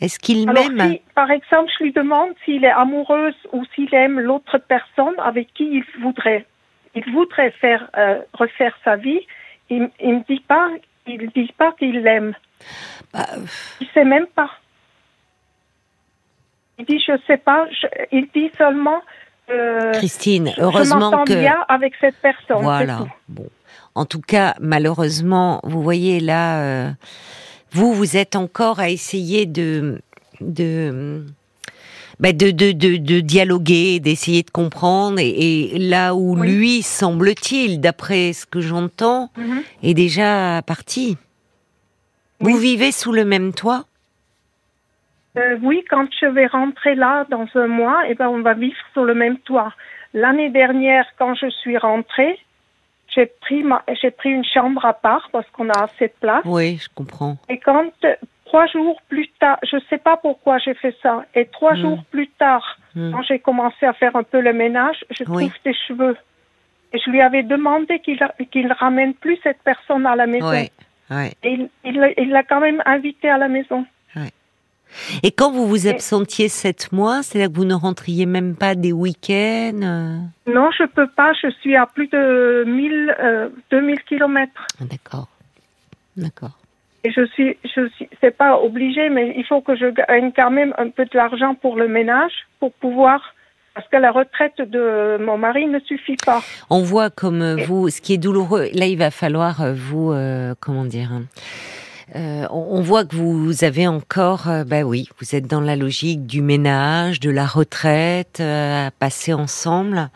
Est-ce 0.00 0.18
qu'il 0.18 0.50
m'aime? 0.50 0.80
si, 0.92 1.02
par 1.14 1.30
exemple, 1.30 1.70
je 1.78 1.84
lui 1.84 1.92
demande 1.92 2.30
s'il 2.44 2.64
est 2.64 2.70
amoureuse 2.70 3.34
ou 3.52 3.64
s'il 3.74 3.92
aime 3.94 4.18
l'autre 4.20 4.58
personne 4.58 5.14
avec 5.18 5.52
qui 5.54 5.64
il 5.64 5.84
voudrait, 6.02 6.46
il 6.94 7.12
voudrait 7.12 7.50
faire 7.52 7.88
euh, 7.96 8.20
refaire 8.34 8.76
sa 8.84 8.96
vie, 8.96 9.20
il, 9.70 9.82
me 10.02 10.26
dit 10.28 10.40
pas, 10.46 10.68
il 11.06 11.30
dit 11.34 11.52
pas 11.56 11.72
qu'il 11.78 12.02
l'aime. 12.02 12.34
Bah, 13.12 13.26
Il 13.80 13.86
sait 13.94 14.04
même 14.04 14.26
pas. 14.26 14.50
Il 16.78 16.84
dit 16.86 16.98
je 17.06 17.12
sais 17.26 17.36
pas. 17.36 17.66
je- 17.70 17.86
il 18.12 18.28
dit 18.34 18.50
seulement. 18.58 19.00
euh, 19.50 19.92
Christine, 19.92 20.52
je 20.56 20.62
heureusement 20.62 21.10
m'entends 21.10 21.24
que 21.24 21.34
bien 21.34 21.64
avec 21.68 21.94
cette 22.00 22.16
personne. 22.16 22.62
Voilà. 22.62 22.98
tout. 22.98 23.12
Bon. 23.28 23.48
En 23.94 24.06
tout 24.06 24.20
cas, 24.20 24.54
malheureusement, 24.60 25.60
vous 25.62 25.82
voyez 25.82 26.18
là, 26.18 26.62
euh, 26.62 26.90
vous, 27.70 27.92
vous 27.92 28.16
êtes 28.16 28.34
encore 28.34 28.80
à 28.80 28.88
essayer 28.90 29.46
de, 29.46 30.00
de, 30.40 31.24
bah, 32.20 32.32
de, 32.32 32.50
de, 32.50 32.72
de, 32.72 32.96
de 32.96 33.20
dialoguer, 33.20 34.00
d'essayer 34.00 34.42
de 34.42 34.50
comprendre, 34.50 35.18
et, 35.18 35.74
et 35.74 35.78
là 35.78 36.14
où 36.14 36.38
Oui. 36.38 36.48
lui, 36.48 36.82
semble-t-il, 36.82 37.80
d'après 37.80 38.32
ce 38.32 38.46
que 38.46 38.60
j'entends, 38.60 39.30
Mhm. 39.36 39.62
est 39.82 39.94
déjà 39.94 40.62
parti. 40.66 41.16
Oui. 42.40 42.52
Vous 42.52 42.58
vivez 42.58 42.92
sous 42.92 43.12
le 43.12 43.24
même 43.24 43.52
toit? 43.52 43.84
Euh, 45.36 45.56
oui, 45.62 45.84
quand 45.90 46.06
je 46.20 46.26
vais 46.26 46.46
rentrer 46.46 46.94
là 46.94 47.24
dans 47.30 47.46
un 47.56 47.66
mois, 47.66 48.02
eh 48.08 48.14
ben 48.14 48.28
on 48.28 48.40
va 48.42 48.54
vivre 48.54 48.76
sur 48.92 49.04
le 49.04 49.14
même 49.14 49.38
toit. 49.38 49.72
L'année 50.12 50.50
dernière, 50.50 51.06
quand 51.18 51.34
je 51.34 51.50
suis 51.50 51.76
rentrée, 51.76 52.38
j'ai 53.12 53.26
pris 53.26 53.62
ma, 53.64 53.82
pris 54.18 54.30
une 54.30 54.44
chambre 54.44 54.84
à 54.84 54.92
part 54.92 55.28
parce 55.32 55.46
qu'on 55.50 55.68
a 55.70 55.84
assez 55.84 56.06
de 56.06 56.12
place. 56.20 56.42
Oui, 56.44 56.78
je 56.80 56.88
comprends. 56.94 57.36
Et 57.48 57.58
quand 57.58 57.90
trois 58.44 58.66
jours 58.66 59.00
plus 59.08 59.28
tard, 59.40 59.58
je 59.62 59.76
sais 59.90 59.98
pas 59.98 60.16
pourquoi 60.16 60.58
j'ai 60.58 60.74
fait 60.74 60.94
ça. 61.02 61.24
Et 61.34 61.46
trois 61.46 61.74
Mm. 61.74 61.80
jours 61.80 62.04
plus 62.10 62.28
tard, 62.28 62.78
Hmm. 62.94 63.12
quand 63.12 63.22
j'ai 63.22 63.38
commencé 63.38 63.86
à 63.86 63.92
faire 63.92 64.14
un 64.16 64.22
peu 64.22 64.40
le 64.40 64.52
ménage, 64.52 65.04
je 65.10 65.24
Oui. 65.28 65.48
trouve 65.48 65.52
des 65.64 65.74
cheveux. 65.88 66.16
Et 66.92 66.98
je 67.04 67.10
lui 67.10 67.20
avais 67.20 67.42
demandé 67.42 67.98
qu'il 67.98 68.18
qu'il 68.52 68.70
ramène 68.72 69.14
plus 69.14 69.36
cette 69.42 69.58
personne 69.64 70.06
à 70.06 70.14
la 70.14 70.26
maison. 70.26 70.48
Ouais, 70.48 70.70
ouais. 71.10 71.32
Et 71.42 71.58
il 71.84 72.30
l'a 72.30 72.42
quand 72.44 72.60
même 72.60 72.80
invité 72.86 73.28
à 73.28 73.38
la 73.38 73.48
maison. 73.48 73.84
Et 75.24 75.32
quand 75.32 75.50
vous 75.50 75.66
vous 75.66 75.88
absentiez 75.88 76.48
sept 76.48 76.92
mois, 76.92 77.24
c'est-à-dire 77.24 77.50
que 77.50 77.56
vous 77.56 77.64
ne 77.64 77.74
rentriez 77.74 78.26
même 78.26 78.54
pas 78.54 78.76
des 78.76 78.92
week-ends 78.92 79.80
euh 79.82 80.18
Non, 80.46 80.70
je 80.78 80.84
peux 80.84 81.08
pas. 81.08 81.32
Je 81.42 81.50
suis 81.60 81.74
à 81.74 81.86
plus 81.86 82.06
de 82.06 82.62
1000, 82.64 83.16
euh, 83.18 83.48
2000 83.72 84.00
kilomètres. 84.04 84.66
Ah, 84.80 84.84
D'accord. 84.84 85.26
D'accord. 86.16 86.56
Et 87.04 87.12
je 87.12 87.26
suis, 87.26 87.58
je 87.64 87.86
suis, 87.90 88.08
c'est 88.22 88.36
pas 88.36 88.58
obligé, 88.58 89.10
mais 89.10 89.34
il 89.36 89.44
faut 89.44 89.60
que 89.60 89.76
je 89.76 89.86
gagne 89.90 90.32
quand 90.34 90.50
même 90.50 90.72
un 90.78 90.88
peu 90.88 91.04
de 91.04 91.10
l'argent 91.14 91.54
pour 91.54 91.76
le 91.76 91.86
ménage, 91.86 92.32
pour 92.60 92.72
pouvoir, 92.72 93.34
parce 93.74 93.86
que 93.88 93.98
la 93.98 94.10
retraite 94.10 94.58
de 94.58 95.18
mon 95.20 95.36
mari 95.36 95.66
ne 95.66 95.80
suffit 95.80 96.16
pas. 96.24 96.40
On 96.70 96.82
voit 96.82 97.10
comme 97.10 97.42
euh, 97.42 97.56
vous, 97.66 97.90
ce 97.90 98.00
qui 98.00 98.14
est 98.14 98.18
douloureux. 98.18 98.68
Là, 98.72 98.86
il 98.86 98.96
va 98.96 99.10
falloir 99.10 99.60
euh, 99.60 99.74
vous, 99.74 100.12
euh, 100.12 100.54
comment 100.60 100.86
dire. 100.86 101.10
Euh, 102.14 102.46
on, 102.50 102.82
voit 102.82 103.04
que 103.04 103.16
vous 103.16 103.64
avez 103.64 103.86
encore, 103.86 104.48
euh, 104.48 104.64
bah 104.64 104.82
oui, 104.82 105.08
vous 105.20 105.34
êtes 105.34 105.46
dans 105.46 105.62
la 105.62 105.74
logique 105.74 106.26
du 106.26 106.42
ménage, 106.42 107.18
de 107.18 107.30
la 107.30 107.46
retraite, 107.46 108.40
euh, 108.40 108.88
à 108.88 108.90
passer 108.90 109.32
ensemble. 109.32 110.10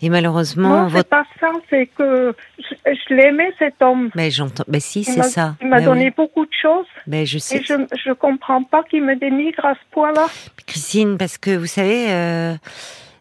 Et 0.00 0.08
malheureusement, 0.08 0.84
non, 0.84 0.88
c'est 0.88 0.96
votre. 0.96 1.08
pas 1.10 1.24
ça. 1.38 1.50
C'est 1.68 1.86
que 1.98 2.34
je, 2.58 2.74
je 2.86 3.14
l'aimais 3.14 3.52
cet 3.58 3.80
homme. 3.82 4.10
Mais 4.14 4.30
j'entends. 4.30 4.64
Ben 4.68 4.80
si, 4.80 5.04
c'est 5.04 5.22
ça. 5.22 5.56
Il 5.60 5.68
m'a 5.68 5.80
Ben 5.80 5.84
donné 5.84 6.06
oui. 6.06 6.14
beaucoup 6.16 6.46
de 6.46 6.52
choses 6.60 6.86
Ben 7.06 7.26
je 7.26 7.38
sais. 7.38 7.58
et 7.58 7.62
je, 7.62 7.74
je 8.04 8.12
comprends 8.12 8.64
pas 8.64 8.82
qu'il 8.84 9.04
me 9.04 9.14
dénigre 9.14 9.64
à 9.66 9.74
ce 9.74 9.80
point-là. 9.92 10.26
Christine, 10.66 11.18
parce 11.18 11.36
que 11.36 11.54
vous 11.54 11.66
savez, 11.66 12.06
euh, 12.10 12.54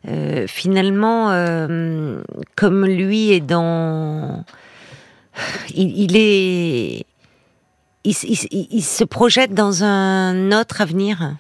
euh, 0.07 0.47
finalement, 0.47 1.31
euh, 1.31 2.21
comme 2.55 2.85
lui 2.85 3.31
est 3.31 3.41
dans, 3.41 4.43
il, 5.75 5.97
il 5.99 6.17
est, 6.17 7.05
il, 8.03 8.81
se 8.83 9.03
projette 9.03 9.53
dans 9.53 9.83
un 9.83 10.51
autre 10.51 10.81
avenir. 10.81 11.33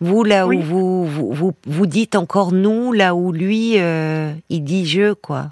Vous 0.00 0.22
là 0.24 0.46
Oui. 0.46 0.58
où 0.58 0.62
vous, 0.62 1.04
vous 1.06 1.32
vous 1.32 1.52
vous 1.66 1.86
dites 1.86 2.14
encore 2.14 2.52
nous, 2.52 2.92
là 2.92 3.14
où 3.14 3.32
lui 3.32 3.80
euh, 3.80 4.32
il 4.48 4.62
dit 4.62 4.86
je 4.86 5.12
quoi. 5.12 5.46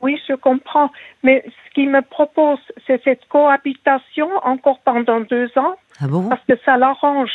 Oui, 0.00 0.20
je 0.28 0.34
comprends. 0.34 0.90
Mais 1.22 1.44
ce 1.46 1.74
qu'il 1.74 1.88
me 1.88 2.02
propose, 2.02 2.58
c'est 2.86 3.00
cette 3.04 3.24
cohabitation 3.28 4.28
encore 4.42 4.80
pendant 4.80 5.20
deux 5.20 5.48
ans. 5.56 5.76
Ah 6.00 6.08
bon? 6.08 6.28
Parce 6.28 6.42
que 6.48 6.54
ça 6.64 6.76
l'arrange, 6.76 7.30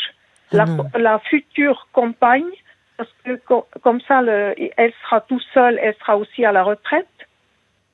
Ah 0.53 0.65
la, 0.97 1.19
future 1.19 1.87
compagne, 1.93 2.51
parce 2.97 3.09
que 3.23 3.37
co- 3.47 3.65
comme 3.81 4.01
ça, 4.01 4.21
le, 4.21 4.53
elle 4.75 4.91
sera 5.03 5.21
tout 5.21 5.39
seule, 5.53 5.79
elle 5.81 5.95
sera 6.01 6.17
aussi 6.17 6.43
à 6.43 6.51
la 6.51 6.63
retraite. 6.63 7.07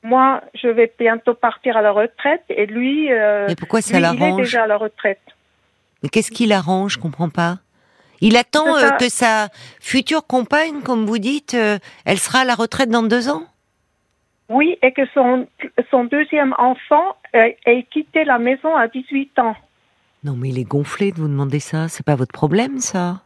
Moi, 0.04 0.42
je 0.54 0.68
vais 0.68 0.92
bientôt 1.00 1.34
partir 1.34 1.78
à 1.78 1.82
la 1.82 1.92
retraite 1.92 2.44
et 2.50 2.66
lui, 2.66 3.12
euh, 3.12 3.48
Mais 3.48 3.56
pourquoi 3.56 3.82
ça 3.82 4.00
lui, 4.00 4.18
il 4.18 4.24
est 4.24 4.36
déjà 4.36 4.64
à 4.64 4.68
la 4.68 4.78
retraite. 4.78 5.22
Mais 6.02 6.10
qu'est-ce 6.10 6.32
qui 6.32 6.46
l'arrange 6.46 6.94
Je 6.94 7.00
comprends 7.00 7.30
pas. 7.30 7.60
Il 8.20 8.38
attend 8.38 8.66
Que 8.66 8.86
euh, 8.86 8.90
que 8.92 9.10
sa 9.10 9.50
future 9.82 10.26
compagne, 10.26 10.82
comme 10.82 11.06
vous 11.06 11.18
dites, 11.18 11.56
euh, 11.56 11.78
elle 12.06 12.18
sera 12.18 12.40
à 12.40 12.46
la 12.46 12.56
retraite 12.56 12.90
dans 12.90 13.04
deux 13.04 13.30
ans? 13.30 13.44
Oui, 14.50 14.78
et 14.82 14.92
que 14.92 15.02
son, 15.14 15.48
son 15.90 16.04
deuxième 16.06 16.54
enfant 16.58 17.16
euh, 17.36 17.50
ait 17.66 17.84
quitté 17.92 18.24
la 18.24 18.40
maison 18.40 18.76
à 18.76 18.88
18 18.88 19.40
ans. 19.40 19.56
Non, 20.24 20.36
mais 20.38 20.50
il 20.50 20.60
est 20.60 20.64
gonflé 20.64 21.12
de 21.12 21.18
vous 21.18 21.28
demander 21.28 21.60
ça. 21.60 21.88
C'est 21.90 22.06
pas 22.06 22.16
votre 22.16 22.32
problème, 22.32 22.80
ça? 22.80 23.22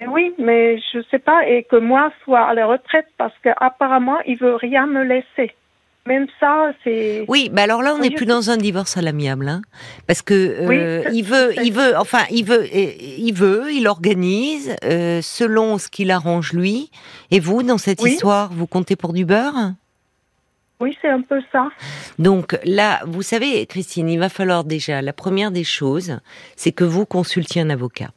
Et 0.00 0.06
Oui, 0.06 0.34
mais 0.38 0.78
je 0.92 1.00
sais 1.10 1.18
pas, 1.18 1.46
et 1.48 1.64
que 1.64 1.76
moi 1.76 2.12
soit 2.24 2.46
à 2.46 2.54
la 2.54 2.66
retraite 2.66 3.06
parce 3.16 3.34
qu'apparemment, 3.42 4.18
il 4.26 4.36
veut 4.38 4.54
rien 4.54 4.86
me 4.86 5.02
laisser. 5.02 5.54
Même 6.06 6.26
ça, 6.38 6.72
c'est. 6.84 7.24
Oui, 7.26 7.50
mais 7.52 7.62
alors 7.62 7.82
là, 7.82 7.92
on 7.94 7.98
n'est 7.98 8.12
plus 8.12 8.26
dans 8.26 8.50
un 8.50 8.56
divorce 8.56 8.96
à 8.96 9.02
l'amiable, 9.02 9.48
hein, 9.48 9.62
parce 10.06 10.22
que 10.22 10.34
euh, 10.34 10.66
Oui, 10.68 11.16
il 11.16 11.22
veut, 11.24 11.52
il 11.64 11.72
veut, 11.72 11.96
enfin, 11.96 12.22
il 12.30 12.44
veut, 12.44 12.64
il 12.72 13.32
veut, 13.32 13.72
il 13.72 13.88
organise 13.88 14.76
euh, 14.84 15.20
selon 15.20 15.78
ce 15.78 15.88
qu'il 15.88 16.12
arrange 16.12 16.52
lui. 16.52 16.90
Et 17.32 17.40
vous, 17.40 17.64
dans 17.64 17.78
cette 17.78 18.02
Oui. 18.02 18.12
histoire, 18.12 18.52
vous 18.52 18.68
comptez 18.68 18.94
pour 18.94 19.14
du 19.14 19.24
beurre? 19.24 19.72
Oui, 20.78 20.96
c'est 21.02 21.08
un 21.08 21.22
peu 21.22 21.40
ça. 21.50 21.70
Donc 22.18 22.56
là, 22.64 23.00
vous 23.06 23.22
savez, 23.22 23.66
Christine, 23.66 24.08
il 24.08 24.18
va 24.18 24.28
falloir 24.28 24.62
déjà, 24.62 25.02
la 25.02 25.14
première 25.14 25.50
des 25.50 25.64
choses, 25.64 26.20
c'est 26.54 26.70
que 26.70 26.84
vous 26.84 27.06
consultiez 27.06 27.62
un 27.62 27.70
avocat 27.70 28.10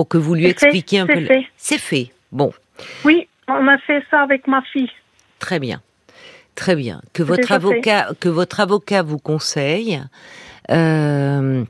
pour 0.00 0.08
que 0.08 0.16
vous 0.16 0.34
lui 0.34 0.46
expliquiez 0.46 1.00
fait, 1.00 1.02
un 1.02 1.06
peu. 1.14 1.20
le- 1.20 1.26
fait. 1.26 1.44
C'est 1.58 1.76
fait. 1.76 2.10
Bon, 2.32 2.54
Oui, 3.04 3.28
on 3.48 3.68
a 3.68 3.76
fait 3.76 4.02
ça 4.10 4.22
avec 4.22 4.46
ma 4.46 4.62
fille. 4.62 4.88
très 5.40 5.58
bien, 5.58 5.82
très 6.54 6.74
bien. 6.74 7.02
Que 7.12 7.22
votre 7.22 7.48
fait. 7.48 7.52
avocat, 7.52 8.08
que 8.18 8.30
votre 8.30 8.60
avocat 8.60 9.02
vous 9.02 9.18
conseille. 9.18 10.00
euh, 10.70 11.64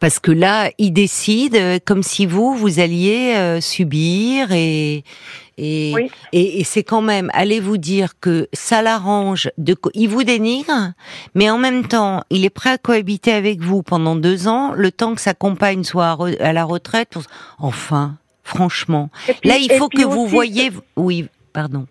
parce 0.00 0.18
que 0.18 0.30
là, 0.32 0.70
il 0.78 0.92
décide 0.92 1.56
euh, 1.56 1.78
comme 1.84 2.02
si 2.02 2.26
vous, 2.26 2.54
vous 2.54 2.80
alliez 2.80 3.34
euh, 3.36 3.60
subir 3.60 4.52
et 4.52 5.04
et, 5.58 5.92
Oui. 5.94 6.10
et, 6.32 6.60
et 6.60 6.64
c'est 6.64 6.82
quand 6.82 7.00
même, 7.00 7.30
allez 7.32 7.60
vous 7.60 7.78
dire 7.78 8.20
que 8.20 8.46
ça 8.52 8.82
l'arrange. 8.82 9.50
De, 9.56 9.74
il 9.94 10.08
vous 10.08 10.22
dénigre, 10.22 10.92
mais 11.34 11.48
en 11.48 11.56
même 11.58 11.86
temps, 11.86 12.22
il 12.30 12.44
est 12.44 12.50
prêt 12.50 12.70
à 12.70 12.78
cohabiter 12.78 13.32
avec 13.32 13.60
vous 13.60 13.82
pendant 13.82 14.16
deux 14.16 14.48
ans, 14.48 14.72
le 14.74 14.90
temps 14.90 15.14
que 15.14 15.20
sa 15.20 15.32
compagne 15.32 15.82
soit 15.82 16.18
à, 16.40 16.52
la 16.52 16.64
retraite. 16.64 17.14
Enfin, 17.58 18.16
franchement, 18.44 19.08
puis- 19.24 19.48
là, 19.48 19.56
il 19.56 19.72
faut 19.72 19.88
que 19.88 20.04
vous 20.04 20.26
voyez. 20.26 20.70
Oui, 20.96 21.26
pardon. 21.54 21.86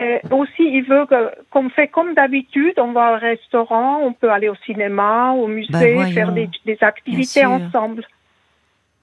Euh, 0.00 0.18
aussi, 0.30 0.62
il 0.62 0.84
veut 0.88 1.06
qu'on 1.50 1.68
fait 1.70 1.88
comme 1.88 2.14
d'habitude, 2.14 2.74
on 2.78 2.92
va 2.92 3.14
au 3.14 3.18
restaurant, 3.18 4.00
on 4.02 4.12
peut 4.12 4.30
aller 4.30 4.48
au 4.48 4.54
cinéma, 4.66 5.32
au 5.32 5.46
musée, 5.46 5.68
Ben 5.72 5.94
voyons. 5.94 6.12
faire 6.12 6.32
des, 6.32 6.48
des 6.66 6.78
activités 6.80 7.44
ensemble. 7.44 8.06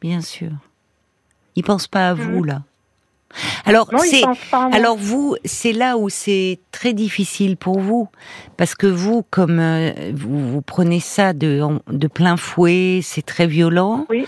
Bien 0.02 0.22
sûr. 0.22 0.50
Il 1.56 1.64
pense 1.64 1.88
pas 1.88 2.10
à 2.10 2.14
vous 2.14 2.40
Mhm. 2.42 2.46
là. 2.46 2.62
Alors 3.66 3.90
c'est 3.98 4.24
alors 4.72 4.96
vous 4.96 5.36
c'est 5.44 5.74
là 5.74 5.98
où 5.98 6.08
c'est 6.08 6.60
très 6.72 6.94
difficile 6.94 7.58
pour 7.58 7.80
vous 7.82 8.08
parce 8.56 8.74
que 8.74 8.88
vous 8.88 9.22
comme 9.30 9.60
euh, 9.60 9.92
vous, 10.14 10.48
vous 10.50 10.62
prenez 10.62 11.02
ça 11.02 11.34
de 11.34 11.62
de 11.90 12.08
plein 12.08 12.38
fouet, 12.38 13.02
c'est 13.04 13.26
très 13.26 13.46
violent. 13.46 14.06
Oui. 14.10 14.26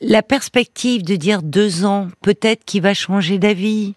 La 0.00 0.22
perspective 0.22 1.02
de 1.02 1.16
dire 1.16 1.42
deux 1.42 1.84
ans, 1.84 2.06
peut-être 2.22 2.64
qu'il 2.64 2.82
va 2.82 2.94
changer 2.94 3.38
d'avis 3.38 3.94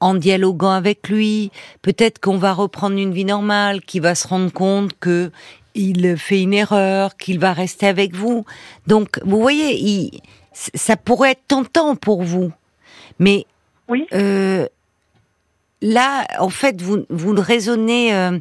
en 0.00 0.14
dialoguant 0.14 0.70
avec 0.72 1.08
lui, 1.08 1.50
peut-être 1.82 2.18
qu'on 2.20 2.38
va 2.38 2.52
reprendre 2.52 2.96
une 2.98 3.12
vie 3.12 3.24
normale, 3.24 3.82
qu'il 3.82 4.02
va 4.02 4.14
se 4.14 4.26
rendre 4.26 4.52
compte 4.52 4.92
que 4.98 5.30
il 5.74 6.16
fait 6.16 6.42
une 6.42 6.52
erreur, 6.54 7.16
qu'il 7.16 7.38
va 7.38 7.52
rester 7.52 7.86
avec 7.86 8.14
vous. 8.16 8.44
Donc, 8.86 9.20
vous 9.24 9.40
voyez, 9.40 9.78
il, 9.78 10.20
ça 10.52 10.96
pourrait 10.96 11.32
être 11.32 11.46
tentant 11.46 11.94
pour 11.94 12.22
vous, 12.22 12.50
mais 13.18 13.46
Oui. 13.88 14.06
euh, 14.12 14.66
là, 15.82 16.26
en 16.40 16.48
fait, 16.50 16.80
vous 16.82 17.04
vous 17.08 17.32
le 17.32 17.40
raisonnez. 17.40 18.14
euh, 18.14 18.38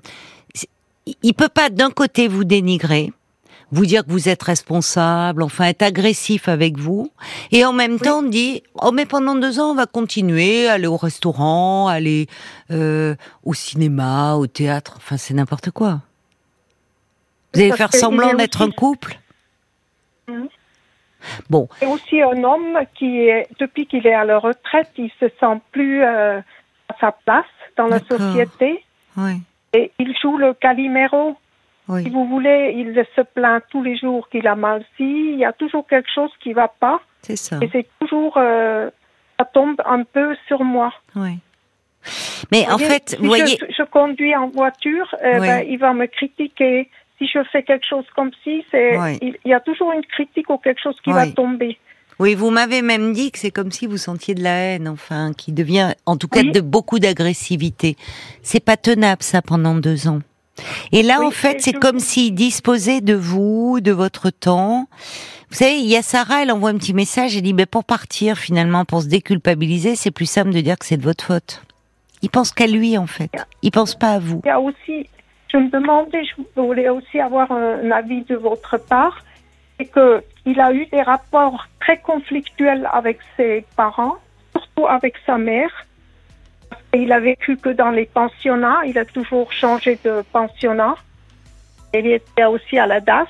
il 1.24 1.34
peut 1.34 1.50
pas 1.50 1.70
d'un 1.70 1.90
côté 1.92 2.28
vous 2.28 2.44
dénigrer, 2.44 3.12
vous 3.72 3.86
dire 3.86 4.06
que 4.06 4.12
vous 4.12 4.30
êtes 4.30 4.42
responsable, 4.44 5.44
enfin 5.44 5.66
être 5.66 5.84
agressif 5.84 6.48
avec 6.48 6.78
vous, 6.78 7.12
et 7.52 7.66
en 7.66 7.74
même 7.74 7.94
Oui. 7.94 8.00
temps 8.00 8.24
dit 8.24 8.64
oh 8.76 8.92
mais 8.92 9.06
pendant 9.06 9.36
deux 9.36 9.60
ans 9.60 9.72
on 9.72 9.76
va 9.76 9.86
continuer, 9.86 10.68
aller 10.68 10.88
au 10.88 10.98
restaurant, 10.98 11.88
aller 11.88 12.28
euh, 12.72 13.16
au 13.44 13.54
cinéma, 13.54 14.36
au 14.36 14.48
théâtre, 14.48 14.96
enfin 14.98 15.18
c'est 15.18 15.34
n'importe 15.34 15.72
quoi. 15.72 16.02
Vous 17.54 17.62
allez 17.62 17.72
faire 17.72 17.94
semblant 17.94 18.34
d'être 18.36 18.62
un 18.62 18.72
couple? 18.72 19.20
Mhm. 20.28 20.48
Bon, 21.50 21.68
Et 21.82 21.86
aussi 21.86 22.22
un 22.22 22.44
homme 22.44 22.80
qui 22.98 23.20
est, 23.28 23.48
depuis 23.60 23.86
qu'il 23.88 24.08
est 24.08 24.14
à 24.14 24.24
la 24.24 24.40
retraite, 24.40 24.90
il 24.98 25.12
se 25.20 25.28
sent 25.40 25.60
plus 25.72 26.02
euh, 26.02 26.40
à 26.40 26.96
sa 27.02 27.12
place 27.12 27.46
dans 27.76 27.88
la 27.88 28.00
société 28.00 28.84
oui, 29.18 29.42
et 29.74 29.92
il 30.00 30.16
joue 30.22 30.38
le 30.38 30.54
calimero. 30.54 31.36
Si 31.98 32.10
vous 32.10 32.26
voulez, 32.28 32.74
il 32.78 32.94
se 33.16 33.22
plaint 33.22 33.64
tous 33.70 33.82
les 33.84 33.98
jours 33.98 34.30
qu'il 34.30 34.48
a 34.48 34.56
mal 34.56 34.84
ci, 34.96 35.04
il 35.34 35.38
y 35.40 35.46
a 35.46 35.54
toujours 35.54 35.88
quelque 35.88 36.10
chose 36.14 36.30
qui 36.42 36.54
va 36.54 36.68
pas 36.68 37.02
c'est 37.22 37.36
ça. 37.36 37.58
et 37.62 37.70
c'est 37.72 37.88
toujours 38.00 38.36
euh, 38.38 38.90
ça 39.40 39.46
tombe 39.46 39.82
un 39.86 40.04
peu 40.04 40.36
sur 40.48 40.64
moi. 40.64 40.94
Oui. 41.16 41.38
Mais 42.52 42.66
en 42.70 42.78
voyez, 42.78 42.86
fait, 42.86 43.10
si 43.10 43.16
vous 43.18 43.26
voyez, 43.26 43.46
je, 43.48 43.66
je 43.78 43.84
conduis 43.84 44.36
en 44.36 44.48
voiture, 44.48 45.14
euh, 45.24 45.40
Oui. 45.40 45.48
ben, 45.48 45.66
il 45.68 45.78
va 45.80 45.94
me 45.94 46.06
critiquer. 46.08 46.90
Si 47.18 47.28
je 47.28 47.40
fais 47.52 47.64
quelque 47.64 47.86
chose 47.86 48.06
comme 48.16 48.32
si, 48.44 48.64
c'est 48.72 48.98
Oui. 48.98 49.18
il, 49.22 49.38
il 49.44 49.52
y 49.52 49.54
a 49.54 49.60
toujours 49.60 49.92
une 49.92 50.06
critique 50.06 50.50
ou 50.50 50.58
quelque 50.58 50.82
chose 50.82 50.96
qui 51.04 51.12
va 51.12 51.28
tomber. 51.28 51.78
Oui, 52.20 52.36
vous 52.36 52.50
m'avez 52.50 52.82
même 52.82 53.14
dit 53.14 53.32
que 53.32 53.40
c'est 53.40 53.52
comme 53.52 53.72
si 53.72 53.88
vous 53.88 53.98
sentiez 53.98 54.36
de 54.36 54.44
la 54.44 54.52
haine, 54.76 54.88
enfin, 54.88 55.32
qui 55.34 55.52
devient, 55.54 55.94
en 56.06 56.18
tout 56.18 56.28
cas, 56.28 56.42
Oui. 56.42 56.52
de 56.52 56.60
beaucoup 56.62 57.00
d'agressivité. 57.00 57.96
C'est 58.44 58.64
pas 58.64 58.76
tenable, 58.78 59.24
ça, 59.24 59.42
pendant 59.42 59.76
deux 59.76 60.08
ans. 60.08 60.20
Et 60.92 61.04
là, 61.04 61.18
Oui, 61.20 61.28
en 61.28 61.32
fait, 61.32 61.62
c'est 61.62 61.74
comme 61.74 62.00
s'il 62.00 62.36
disposait 62.36 63.02
de 63.02 63.14
vous, 63.14 63.80
de 63.82 63.92
votre 63.92 64.30
temps. 64.30 64.88
Vous 65.50 65.56
savez, 65.56 65.78
il 65.80 65.88
y 65.88 65.96
a 65.96 66.02
Sarah, 66.02 66.44
elle 66.44 66.52
envoie 66.52 66.70
un 66.70 66.78
petit 66.78 66.94
message, 66.94 67.36
elle 67.36 67.42
dit, 67.42 67.54
ben, 67.54 67.66
pour 67.66 67.84
partir, 67.84 68.38
finalement, 68.38 68.86
pour 68.86 69.02
se 69.02 69.08
déculpabiliser, 69.08 69.96
c'est 69.96 70.12
plus 70.12 70.30
simple 70.30 70.52
de 70.52 70.62
dire 70.62 70.78
que 70.78 70.86
c'est 70.86 70.98
de 70.98 71.04
votre 71.04 71.24
faute. 71.24 71.64
Il 72.22 72.30
pense 72.30 72.52
qu'à 72.52 72.68
lui, 72.68 72.98
en 72.98 73.08
fait. 73.08 73.32
Il 73.62 73.72
pense 73.72 73.96
pas 73.96 74.12
à 74.12 74.20
vous. 74.20 74.42
Il 74.46 74.48
y 74.48 74.52
a 74.52 74.60
aussi, 74.60 75.10
je 75.52 75.58
me 75.58 75.70
demandais, 75.70 76.24
je 76.24 76.62
voulais 76.62 76.90
aussi 76.90 77.20
avoir 77.20 77.52
un 77.52 77.90
avis 77.92 78.22
de 78.24 78.36
votre 78.36 78.78
part, 78.78 79.24
c'est 79.80 79.86
que 79.86 80.24
il 80.46 80.60
a 80.60 80.74
eu 80.74 80.86
des 80.88 81.02
rapports 81.02 81.68
très 81.80 81.98
conflictuels 81.98 82.88
avec 82.92 83.20
ses 83.38 83.66
parents, 83.76 84.18
surtout 84.52 84.88
avec 84.88 85.16
sa 85.26 85.38
mère. 85.38 85.72
Il 86.94 87.12
a 87.12 87.20
vécu 87.20 87.56
que 87.58 87.70
dans 87.70 87.92
les 87.92 88.06
pensionnats, 88.06 88.80
il 88.86 88.98
a 88.98 89.06
toujours 89.06 89.52
changé 89.52 90.00
de 90.04 90.24
pensionnat. 90.32 90.96
Il 91.94 92.08
était 92.08 92.46
aussi 92.46 92.78
à 92.80 92.88
la 92.88 93.00
DAS 93.00 93.28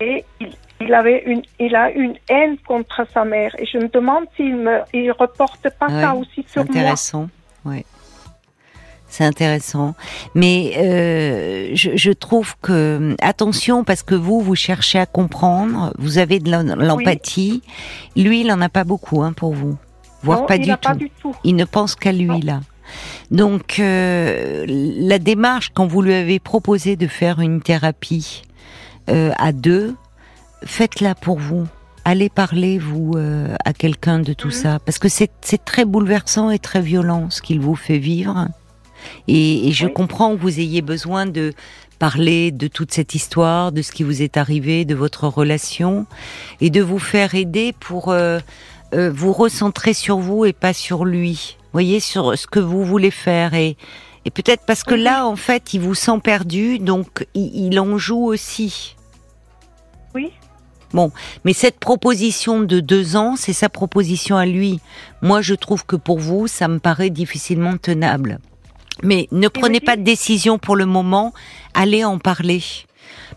et 0.00 0.24
il, 0.40 0.50
il 0.80 0.92
avait 0.94 1.22
une, 1.26 1.42
il 1.58 1.74
a 1.76 1.90
une 1.90 2.14
haine 2.28 2.56
contre 2.66 3.06
sa 3.12 3.24
mère. 3.24 3.54
Et 3.58 3.66
je 3.66 3.78
me 3.78 3.88
demande 3.88 4.24
s'il 4.36 4.56
me, 4.56 4.78
il 4.92 5.10
reporte 5.12 5.68
pas 5.78 5.86
Ouais, 5.88 6.00
ça 6.02 6.14
aussi 6.14 6.44
C'est 6.46 6.52
sur 6.52 6.64
moi. 6.64 6.70
intéressant, 6.70 7.28
ouais. 7.66 7.84
C'est 9.06 9.24
intéressant, 9.24 9.94
mais 10.34 10.72
euh, 10.76 11.70
je, 11.74 11.90
je 11.94 12.10
trouve 12.10 12.56
que 12.60 13.14
attention 13.22 13.84
parce 13.84 14.02
que 14.02 14.16
vous 14.16 14.40
vous 14.40 14.56
cherchez 14.56 14.98
à 14.98 15.06
comprendre, 15.06 15.94
vous 15.98 16.18
avez 16.18 16.40
de 16.40 16.50
l'em- 16.50 16.74
l'empathie. 16.80 17.62
Lui, 18.16 18.40
il 18.40 18.50
en 18.50 18.60
a 18.60 18.68
pas 18.68 18.82
beaucoup 18.82 19.22
hein, 19.22 19.32
pour 19.32 19.54
vous, 19.54 19.76
voire 20.24 20.40
Non, 20.40 20.46
pas 20.46 20.56
il 20.56 20.62
du 20.62 20.70
tout. 20.72 20.76
pas 20.88 20.94
du 20.96 21.10
tout. 21.22 21.32
Il 21.44 21.54
ne 21.54 21.64
pense 21.64 21.94
qu'à 21.94 22.10
lui 22.10 22.24
Non. 22.26 22.40
là. 22.42 22.60
Donc 23.30 23.78
euh, 23.80 24.64
la 24.66 25.18
démarche 25.18 25.70
quand 25.74 25.86
vous 25.86 26.02
lui 26.02 26.14
avez 26.14 26.38
proposé 26.38 26.96
de 26.96 27.06
faire 27.06 27.40
une 27.40 27.60
thérapie 27.62 28.42
euh, 29.10 29.30
à 29.38 29.52
deux, 29.52 29.94
faites-la 30.64 31.14
pour 31.14 31.38
vous. 31.38 31.66
Allez 32.06 32.28
parler 32.28 32.78
vous 32.78 33.12
euh, 33.16 33.54
à 33.64 33.72
quelqu'un 33.72 34.18
de 34.18 34.32
tout 34.34 34.48
Mhm. 34.48 34.52
ça 34.62 34.78
parce 34.84 34.98
que 34.98 35.08
c'est 35.08 35.30
c'est 35.40 35.64
très 35.64 35.84
bouleversant 35.84 36.50
et 36.50 36.58
très 36.58 36.82
violent 36.82 37.30
ce 37.30 37.40
qu'il 37.40 37.60
vous 37.60 37.76
fait 37.76 37.98
vivre. 37.98 38.48
Et, 39.28 39.68
et 39.68 39.72
je 39.72 39.86
Oui. 39.86 39.92
comprends 39.92 40.34
que 40.36 40.40
vous 40.40 40.60
ayez 40.60 40.82
besoin 40.82 41.26
de 41.26 41.52
parler 41.98 42.50
de 42.50 42.66
toute 42.68 42.92
cette 42.92 43.14
histoire, 43.14 43.70
de 43.72 43.80
ce 43.82 43.92
qui 43.92 44.02
vous 44.02 44.20
est 44.22 44.36
arrivé, 44.36 44.84
de 44.84 44.94
votre 44.94 45.28
relation, 45.28 46.06
et 46.60 46.68
de 46.70 46.82
vous 46.82 46.98
faire 46.98 47.34
aider 47.34 47.72
pour 47.78 48.12
euh, 48.94 49.10
vous 49.14 49.32
recentrer 49.32 49.94
sur 49.94 50.18
vous 50.18 50.44
et 50.44 50.52
pas 50.52 50.72
sur 50.72 51.04
lui. 51.04 51.56
Voyez 51.72 52.00
sur 52.00 52.38
ce 52.38 52.46
que 52.46 52.60
vous 52.60 52.84
voulez 52.84 53.10
faire 53.10 53.54
et 53.54 53.76
et 54.26 54.30
peut-être 54.30 54.64
parce 54.66 54.84
que 54.84 54.94
là 54.94 55.26
en 55.26 55.36
fait 55.36 55.74
il 55.74 55.80
vous 55.80 55.94
sent 55.94 56.18
perdu 56.22 56.78
donc 56.78 57.26
il, 57.34 57.66
il 57.66 57.78
en 57.78 57.98
joue 57.98 58.24
aussi. 58.24 58.96
Oui. 60.14 60.32
Mais 61.44 61.52
cette 61.52 61.78
proposition 61.78 62.60
de 62.60 62.80
deux 62.80 63.16
ans, 63.16 63.34
c'est 63.36 63.52
sa 63.52 63.68
proposition 63.68 64.36
à 64.36 64.46
lui. 64.46 64.80
Moi, 65.22 65.42
je 65.42 65.54
trouve 65.54 65.84
que 65.84 65.96
pour 65.96 66.18
vous, 66.18 66.46
ça 66.46 66.68
me 66.68 66.78
paraît 66.78 67.10
difficilement 67.10 67.76
tenable. 67.76 68.38
Mais 69.02 69.28
ne 69.32 69.48
prenez 69.48 69.80
pas 69.80 69.96
de 69.96 70.02
décision 70.02 70.58
pour 70.58 70.76
le 70.76 70.86
moment, 70.86 71.32
allez 71.74 72.04
en 72.04 72.18
parler. 72.18 72.62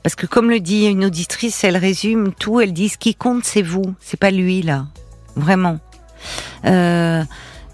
Parce 0.03 0.15
que 0.15 0.27
comme 0.27 0.49
le 0.49 0.59
dit 0.59 0.85
une 0.85 1.05
auditrice, 1.05 1.63
elle 1.63 1.77
résume 1.77 2.33
tout, 2.33 2.59
elle 2.61 2.73
dit 2.73 2.89
ce 2.89 2.97
qui 2.97 3.15
compte 3.15 3.43
c'est 3.43 3.63
vous, 3.63 3.95
c'est 3.99 4.19
pas 4.19 4.31
lui 4.31 4.61
là. 4.61 4.85
Vraiment. 5.37 5.79
Euh, 6.65 7.23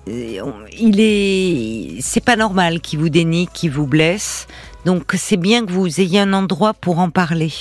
il 0.05 0.99
est, 0.99 2.01
c'est 2.01 2.23
pas 2.23 2.35
normal 2.35 2.81
qu'il 2.81 2.99
vous 2.99 3.09
dénie, 3.09 3.47
qu'il 3.53 3.71
vous 3.71 3.87
blesse. 3.87 4.47
Donc 4.85 5.13
c'est 5.17 5.37
bien 5.37 5.65
que 5.65 5.71
vous 5.71 6.01
ayez 6.01 6.19
un 6.19 6.33
endroit 6.33 6.73
pour 6.73 6.99
en 6.99 7.09
parler. 7.09 7.53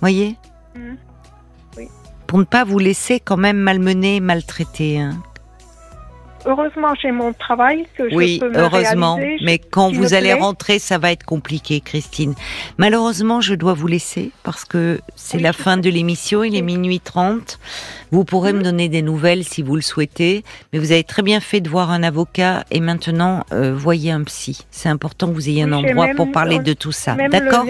Voyez? 0.00 0.36
Mhm. 0.74 0.98
Pour 2.26 2.38
ne 2.38 2.44
pas 2.44 2.64
vous 2.64 2.78
laisser 2.78 3.18
quand 3.20 3.36
même 3.38 3.56
malmener, 3.56 4.20
maltraiter. 4.20 4.98
hein. 4.98 5.22
Heureusement, 6.46 6.94
j'ai 7.02 7.10
mon 7.10 7.32
travail 7.32 7.86
que 7.96 8.14
Oui, 8.14 8.36
je 8.36 8.40
peux 8.46 8.50
me 8.50 8.58
heureusement. 8.58 9.16
réaliser. 9.16 9.44
Mais 9.44 9.58
quand 9.58 9.90
vous 9.92 10.14
allez 10.14 10.30
plaît. 10.32 10.40
rentrer, 10.40 10.78
ça 10.78 10.96
va 10.98 11.10
être 11.12 11.24
compliqué, 11.24 11.80
Christine. 11.80 12.34
Malheureusement, 12.78 13.40
je 13.40 13.54
dois 13.54 13.74
vous 13.74 13.86
laisser 13.88 14.30
parce 14.42 14.64
que 14.64 15.00
c'est 15.16 15.38
Oui, 15.38 15.42
la 15.42 15.52
fin 15.52 15.76
de 15.76 15.90
l'émission. 15.90 16.44
Il 16.44 16.54
est 16.54 16.62
minuit 16.62 17.00
30. 17.00 17.58
Vous 18.12 18.24
pourrez 18.24 18.52
me 18.52 18.62
donner 18.62 18.88
des 18.88 19.02
nouvelles 19.02 19.44
si 19.44 19.62
vous 19.62 19.74
le 19.76 19.82
souhaitez. 19.82 20.44
Mais 20.72 20.78
vous 20.78 20.92
avez 20.92 21.04
très 21.04 21.22
bien 21.22 21.40
fait 21.40 21.60
de 21.60 21.68
voir 21.68 21.90
un 21.90 22.02
avocat 22.02 22.64
et 22.70 22.80
maintenant, 22.80 23.44
euh, 23.52 23.74
voyez 23.74 24.10
un 24.12 24.22
psy. 24.24 24.60
C'est 24.70 24.88
important 24.88 25.28
que 25.28 25.32
vous 25.34 25.48
ayez 25.48 25.62
un 25.64 25.72
endroit 25.72 26.08
pour 26.16 26.30
parler 26.30 26.58
le- 26.58 26.64
de 26.64 26.72
tout 26.72 26.92
ça. 26.92 27.14
D'accord? 27.14 27.64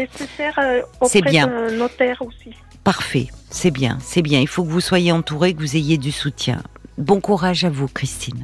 euh, 0.58 0.82
C'est 1.06 1.22
bien. 1.22 1.46
d'un 1.46 1.70
notaire 1.76 2.20
aussi. 2.20 2.54
Parfait. 2.84 3.28
C'est 3.50 3.70
bien, 3.70 3.98
c'est 4.02 4.22
bien. 4.22 4.40
Il 4.40 4.48
faut 4.48 4.64
que 4.64 4.70
vous 4.70 4.80
soyez 4.80 5.12
entouré, 5.12 5.54
que 5.54 5.60
vous 5.60 5.76
ayez 5.76 5.96
du 5.98 6.12
soutien. 6.12 6.62
Bon 6.98 7.20
courage 7.20 7.64
à 7.64 7.70
vous, 7.70 7.88
Christine. 7.88 8.34